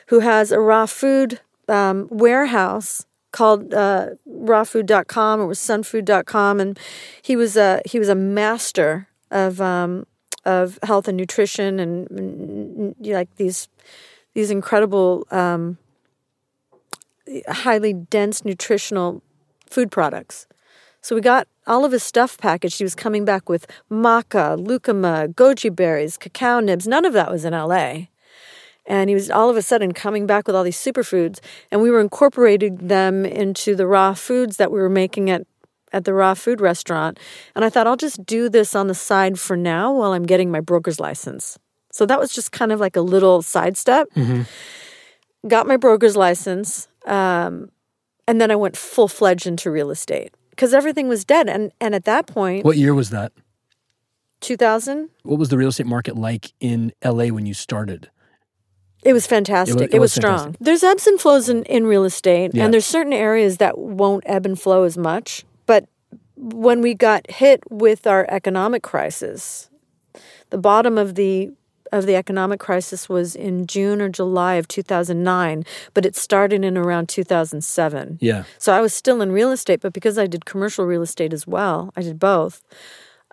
[0.08, 6.60] who has a raw food um, warehouse called uh, rawfood.com or was sunfood.com.
[6.60, 6.80] And
[7.22, 10.08] he was a, he was a master of, um,
[10.46, 13.68] of health and nutrition and, like these,
[14.34, 15.78] these incredible, um,
[17.48, 19.22] highly dense nutritional
[19.70, 20.48] food products.
[21.02, 22.78] So we got all of his stuff packaged.
[22.78, 26.88] He was coming back with maca, lucuma, goji berries, cacao nibs.
[26.88, 28.08] None of that was in LA.
[28.86, 31.40] And he was all of a sudden coming back with all these superfoods.
[31.72, 35.46] And we were incorporating them into the raw foods that we were making at,
[35.92, 37.20] at the raw food restaurant.
[37.56, 40.52] And I thought, I'll just do this on the side for now while I'm getting
[40.52, 41.58] my broker's license.
[41.92, 44.10] So that was just kind of like a little sidestep.
[44.16, 44.44] Mm-hmm.
[45.48, 46.88] Got my broker's license.
[47.06, 47.70] Um,
[48.28, 51.50] and then I went full fledged into real estate because everything was dead.
[51.50, 53.32] And and at that point, What year was that?
[54.42, 58.10] 2000, What was the real estate market like in LA when you started?
[59.04, 59.78] it was fantastic.
[59.78, 60.38] It was, it was strong.
[60.38, 60.66] fantastic.
[60.66, 62.66] There's ebbs and flows in, in real estate, Yeah.
[62.66, 65.46] and there's certain areas that won't ebb and flow as much.
[66.42, 69.70] When we got hit with our economic crisis,
[70.50, 71.52] the bottom of the
[71.92, 75.66] of the economic crisis was in June or July of 2009,
[75.96, 78.20] but it started in around 2007.
[78.22, 78.44] Yeah.
[78.60, 81.48] So I was still in real estate, but because I did commercial real estate as
[81.48, 82.62] well, I did both.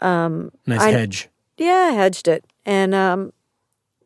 [0.01, 1.29] Um, Nice I- hedge.
[1.59, 3.33] Yeah, I hedged it, and um,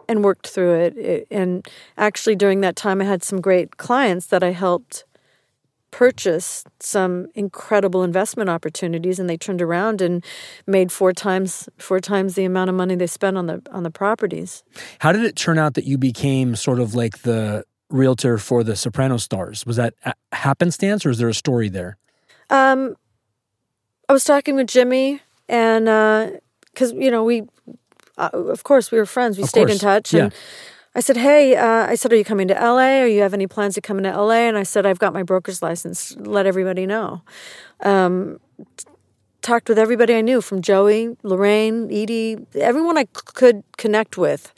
[0.08, 0.96] and worked through it.
[0.98, 1.26] it.
[1.30, 5.04] And actually, during that time, I had some great clients that I helped
[5.90, 10.24] purchase some incredible investment opportunities and they turned around and
[10.66, 13.90] made four times four times the amount of money they spent on the on the
[13.90, 14.62] properties.
[15.00, 18.76] How did it turn out that you became sort of like the realtor for the
[18.76, 19.66] Soprano stars?
[19.66, 19.94] Was that
[20.32, 21.96] happenstance or is there a story there?
[22.50, 22.96] Um,
[24.08, 26.30] I was talking with Jimmy and uh
[26.72, 27.42] because uh, you know we
[28.16, 29.72] uh, of course we were friends we of stayed course.
[29.72, 30.38] in touch and yeah.
[30.94, 33.02] I said, Hey, uh, I said, Are you coming to LA?
[33.02, 34.48] Or you have any plans to come into LA?
[34.48, 36.16] And I said, I've got my broker's license.
[36.18, 37.22] Let everybody know.
[37.80, 38.40] Um,
[38.76, 38.86] t-
[39.40, 44.52] talked with everybody I knew from Joey, Lorraine, Edie, everyone I c- could connect with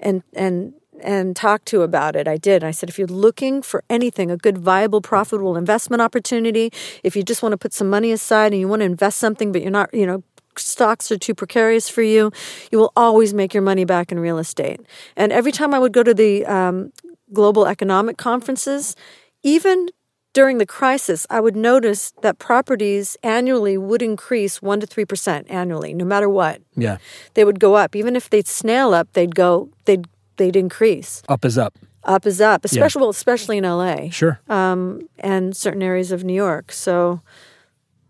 [0.00, 0.72] and, and,
[1.02, 2.26] and talk to about it.
[2.26, 2.64] I did.
[2.64, 6.72] I said, if you're looking for anything, a good, viable, profitable investment opportunity,
[7.02, 9.52] if you just want to put some money aside and you want to invest something,
[9.52, 10.22] but you're not, you know,
[10.58, 12.30] stocks are too precarious for you,
[12.70, 14.80] you will always make your money back in real estate.
[15.16, 16.92] And every time I would go to the um,
[17.32, 18.96] global economic conferences,
[19.42, 19.88] even
[20.34, 25.94] during the crisis, I would notice that properties annually would increase 1% to 3% annually,
[25.94, 26.60] no matter what.
[26.76, 26.98] Yeah.
[27.34, 27.96] They would go up.
[27.96, 31.22] Even if they'd snail up, they'd go, they'd, they'd increase.
[31.28, 31.78] Up is up.
[32.02, 33.04] Up is up, especially, yeah.
[33.04, 34.10] well, especially in LA.
[34.10, 34.40] Sure.
[34.48, 36.70] Um, and certain areas of New York.
[36.70, 37.22] So,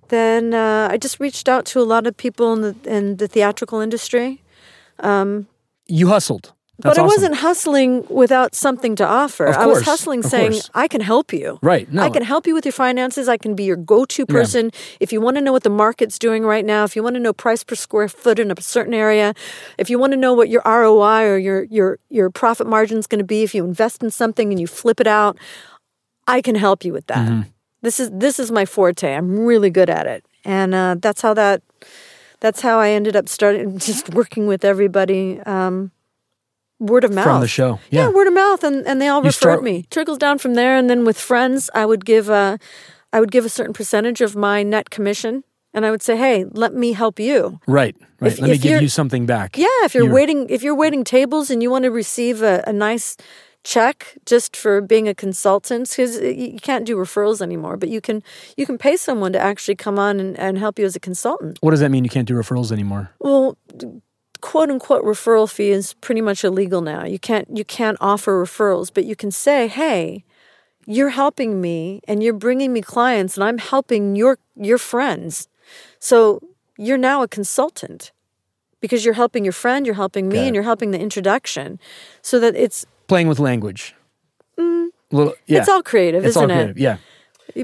[0.08, 3.28] then uh, I just reached out to a lot of people in the in the
[3.28, 4.42] theatrical industry.
[4.98, 5.46] Um,
[5.86, 6.52] you hustled.
[6.78, 7.22] That's but I awesome.
[7.22, 9.44] wasn't hustling without something to offer.
[9.44, 10.70] Course, I was hustling saying, course.
[10.74, 11.60] I can help you.
[11.62, 11.90] Right.
[11.92, 12.02] No.
[12.02, 13.28] I can help you with your finances.
[13.28, 14.70] I can be your go to person.
[14.72, 14.96] Yeah.
[14.98, 17.20] If you want to know what the market's doing right now, if you want to
[17.20, 19.34] know price per square foot in a certain area,
[19.78, 23.06] if you want to know what your ROI or your, your, your profit margin is
[23.06, 25.38] going to be, if you invest in something and you flip it out,
[26.26, 27.28] I can help you with that.
[27.28, 27.50] Mm-hmm.
[27.84, 29.14] This is this is my forte.
[29.14, 31.62] I'm really good at it, and uh, that's how that
[32.40, 35.38] that's how I ended up starting just working with everybody.
[35.42, 35.92] Um,
[36.80, 39.20] word of mouth from the show, yeah, yeah word of mouth, and, and they all
[39.20, 39.62] you referred start...
[39.62, 39.84] me.
[39.90, 42.58] Trickles down from there, and then with friends, I would give a
[43.12, 46.46] I would give a certain percentage of my net commission and I would say, "Hey,
[46.52, 48.32] let me help you." Right, right.
[48.32, 49.58] If, let if me give you something back.
[49.58, 52.64] Yeah, if you're, you're, waiting, if you're waiting tables and you want to receive a,
[52.66, 53.18] a nice
[53.64, 58.22] check just for being a consultant because you can't do referrals anymore but you can
[58.58, 61.58] you can pay someone to actually come on and, and help you as a consultant.
[61.62, 63.10] What does that mean you can't do referrals anymore?
[63.18, 63.56] Well
[64.42, 67.04] quote unquote referral fee is pretty much illegal now.
[67.04, 70.24] You can't you can't offer referrals but you can say hey
[70.86, 75.48] you're helping me and you're bringing me clients and i'm helping your your friends.
[75.98, 76.40] So
[76.76, 78.12] you're now a consultant
[78.80, 81.80] because you're helping your friend you're helping me and you're helping the introduction.
[82.20, 83.94] So that it's playing with language.
[84.58, 85.60] Mm, little, yeah.
[85.60, 86.80] It's all creative, it's isn't all creative, it?
[86.80, 86.96] Yeah.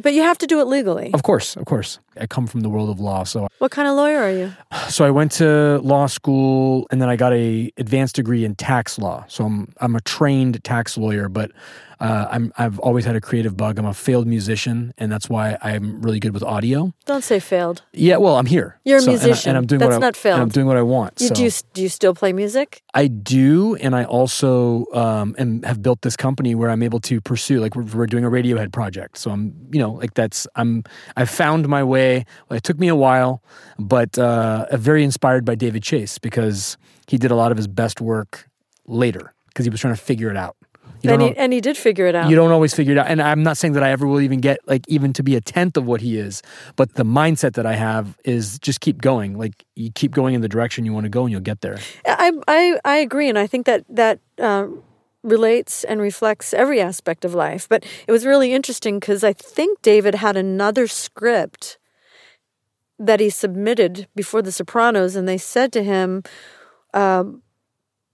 [0.03, 1.11] But you have to do it legally.
[1.14, 1.99] Of course, of course.
[2.20, 4.53] I come from the world of law, so What kind of lawyer are you?
[4.91, 8.99] So I went to law school and then I got a advanced degree in tax
[8.99, 9.24] law.
[9.28, 11.53] So I'm I'm a trained tax lawyer, but
[12.01, 13.78] uh, I'm I've always had a creative bug.
[13.78, 16.94] I'm a failed musician, and that's why I'm really good with audio.
[17.05, 17.82] Don't say failed.
[17.92, 18.78] Yeah, well, I'm here.
[18.84, 20.40] You're a so, musician, and, I, am doing that's what not I, failed.
[20.40, 21.20] I'm doing what I want.
[21.20, 21.34] You, so.
[21.34, 22.82] Do you do you still play music?
[22.94, 27.20] I do, and I also um, am, have built this company where I'm able to
[27.20, 27.61] pursue.
[27.61, 30.84] Like we're, we're doing a Radiohead project, so I'm you know like that's I'm
[31.16, 32.24] I've found my way.
[32.51, 33.42] It took me a while,
[33.78, 36.78] but uh, very inspired by David Chase because
[37.09, 38.48] he did a lot of his best work
[38.86, 40.57] later because he was trying to figure it out.
[41.03, 42.28] You and, he, and he did figure it out.
[42.28, 43.07] You don't always figure it out.
[43.07, 45.40] And I'm not saying that I ever will even get like even to be a
[45.40, 46.42] tenth of what he is,
[46.76, 49.38] but the mindset that I have is just keep going.
[49.38, 51.78] Like you keep going in the direction you want to go and you'll get there.
[52.07, 53.28] I I, I agree.
[53.28, 54.66] And I think that that uh,
[55.22, 57.68] relates and reflects every aspect of life.
[57.68, 61.78] But it was really interesting because I think David had another script
[62.98, 66.22] that he submitted before The Sopranos, and they said to him,
[66.92, 67.42] um,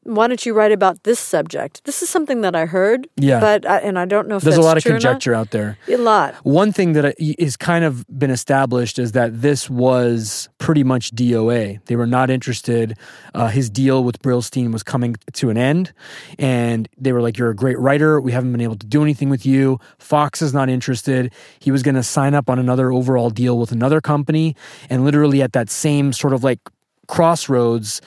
[0.07, 1.85] why don't you write about this subject?
[1.85, 3.09] This is something that I heard.
[3.17, 3.41] Yeah.
[3.41, 5.79] But I, and I don't know if there's a lot of conjecture out there.
[5.89, 6.35] A lot.
[6.45, 11.85] One thing that is kind of been established is that this was pretty much DOA.
[11.87, 12.97] They were not interested.
[13.35, 15.93] Uh, his deal with Brillstein was coming to an end,
[16.39, 18.21] and they were like, "You're a great writer.
[18.21, 21.33] We haven't been able to do anything with you." Fox is not interested.
[21.59, 24.55] He was going to sign up on another overall deal with another company,
[24.89, 26.61] and literally at that same sort of like
[27.09, 28.01] crossroads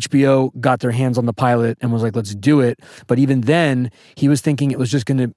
[0.00, 2.80] HBO got their hands on the pilot and was like, let's do it.
[3.06, 5.34] But even then, he was thinking it was just going to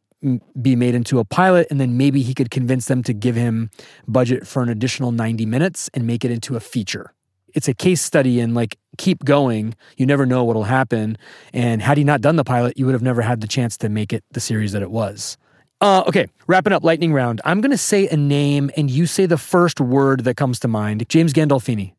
[0.60, 3.70] be made into a pilot and then maybe he could convince them to give him
[4.08, 7.14] budget for an additional 90 minutes and make it into a feature.
[7.54, 9.76] It's a case study in like keep going.
[9.96, 11.18] You never know what'll happen.
[11.54, 13.90] And had he not done the pilot, you would have never had the chance to
[13.90, 15.38] make it the series that it was.
[15.80, 17.40] Uh, okay, wrapping up lightning round.
[17.46, 20.68] I'm going to say a name and you say the first word that comes to
[20.68, 21.08] mind.
[21.10, 21.94] James Gandolfini.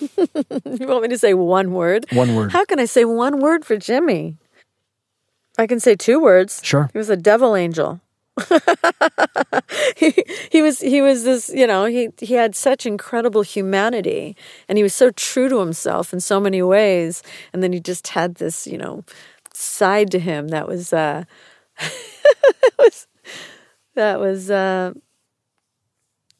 [0.00, 2.06] You want me to say one word?
[2.12, 2.52] One word.
[2.52, 4.36] How can I say one word for Jimmy?
[5.58, 6.60] I can say two words.
[6.62, 6.88] Sure.
[6.92, 8.00] He was a devil angel.
[9.96, 10.14] he,
[10.50, 14.34] he was he was this you know he he had such incredible humanity
[14.70, 17.22] and he was so true to himself in so many ways
[17.52, 19.04] and then he just had this you know
[19.52, 21.24] side to him that was uh
[21.78, 23.06] that was
[23.94, 24.94] that was uh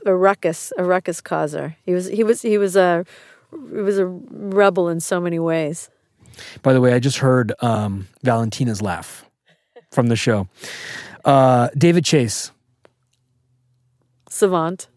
[0.07, 3.05] a ruckus a ruckus causer he was he was he was a
[3.53, 5.91] he was a rebel in so many ways
[6.63, 9.25] By the way, I just heard um, Valentina's laugh
[9.91, 10.49] from the show.
[11.25, 12.51] Uh, David Chase,
[14.29, 14.89] savant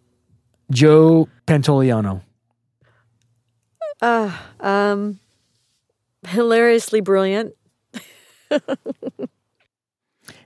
[0.71, 2.21] Joe Pantoliano.
[4.01, 5.19] uh um
[6.27, 7.53] hilariously brilliant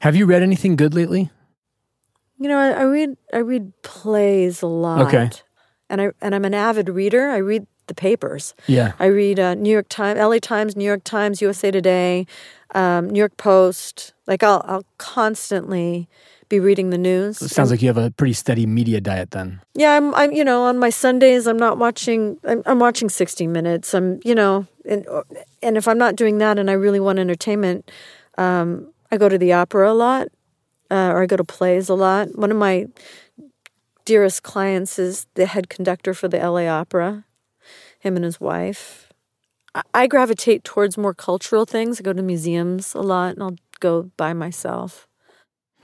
[0.01, 1.29] Have you read anything good lately?
[2.39, 5.07] You know, I, I read I read plays a lot.
[5.07, 5.29] Okay.
[5.89, 7.29] And I and I'm an avid reader.
[7.29, 8.53] I read the papers.
[8.67, 8.93] Yeah.
[8.99, 12.25] I read uh, New York Times, LA Times, New York Times, USA Today,
[12.73, 14.13] um, New York Post.
[14.25, 16.07] Like I'll I'll constantly
[16.47, 17.41] be reading the news.
[17.41, 19.61] It sounds like you have a pretty steady media diet then.
[19.75, 23.47] Yeah, I'm I'm you know on my Sundays I'm not watching I'm, I'm watching 60
[23.47, 23.93] Minutes.
[23.93, 25.05] I'm you know and
[25.61, 27.91] and if I'm not doing that and I really want entertainment,
[28.37, 30.27] um, I go to the opera a lot,
[30.89, 32.37] uh, or I go to plays a lot.
[32.37, 32.87] One of my
[34.05, 37.25] dearest clients is the head conductor for the LA Opera.
[37.99, 39.11] Him and his wife.
[39.75, 41.99] I, I gravitate towards more cultural things.
[41.99, 45.07] I go to museums a lot, and I'll go by myself.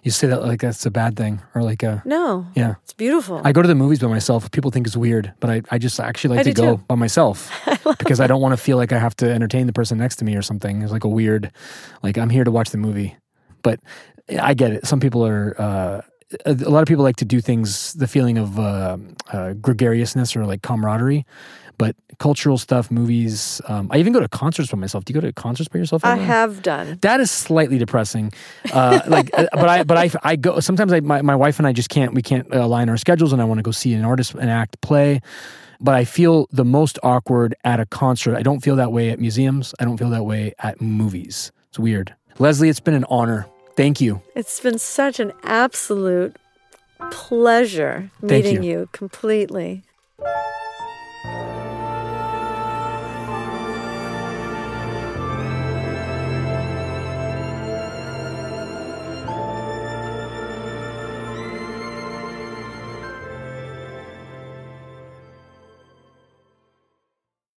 [0.03, 2.75] You say that like that's a bad thing or like a No, yeah.
[2.83, 3.41] it's beautiful.
[3.43, 4.51] I go to the movies by myself.
[4.51, 6.83] People think it's weird, but I, I just actually like I to go too.
[6.87, 7.51] by myself
[7.97, 10.25] because I don't want to feel like I have to entertain the person next to
[10.25, 10.83] me or something.
[10.83, 11.51] It's like a weird,
[12.03, 13.17] like I'm here to watch the movie.
[13.63, 13.79] But
[14.39, 14.85] I get it.
[14.85, 16.01] Some people are, uh,
[16.45, 18.97] a a lot of people like to do things, the feeling of uh,
[19.33, 21.25] uh, gregariousness or like camaraderie.
[21.77, 25.05] But cultural stuff, movies, um, I even go to concerts by myself.
[25.05, 26.05] Do you go to concerts by yourself?
[26.05, 26.99] I have done.
[27.01, 28.33] That is slightly depressing.
[28.71, 30.59] Uh, like, uh, but I, but I, I go.
[30.59, 32.13] Sometimes I, my, my wife and I just can't.
[32.13, 34.79] We can't align our schedules, and I want to go see an artist, an act,
[34.81, 35.21] play.
[35.81, 38.35] But I feel the most awkward at a concert.
[38.35, 39.73] I don't feel that way at museums.
[39.79, 41.51] I don't feel that way at movies.
[41.69, 42.15] It's weird.
[42.39, 43.47] Leslie, it's been an honor.
[43.75, 44.21] Thank you.
[44.35, 46.37] It's been such an absolute
[47.11, 48.79] pleasure Thank meeting you.
[48.79, 49.83] you completely.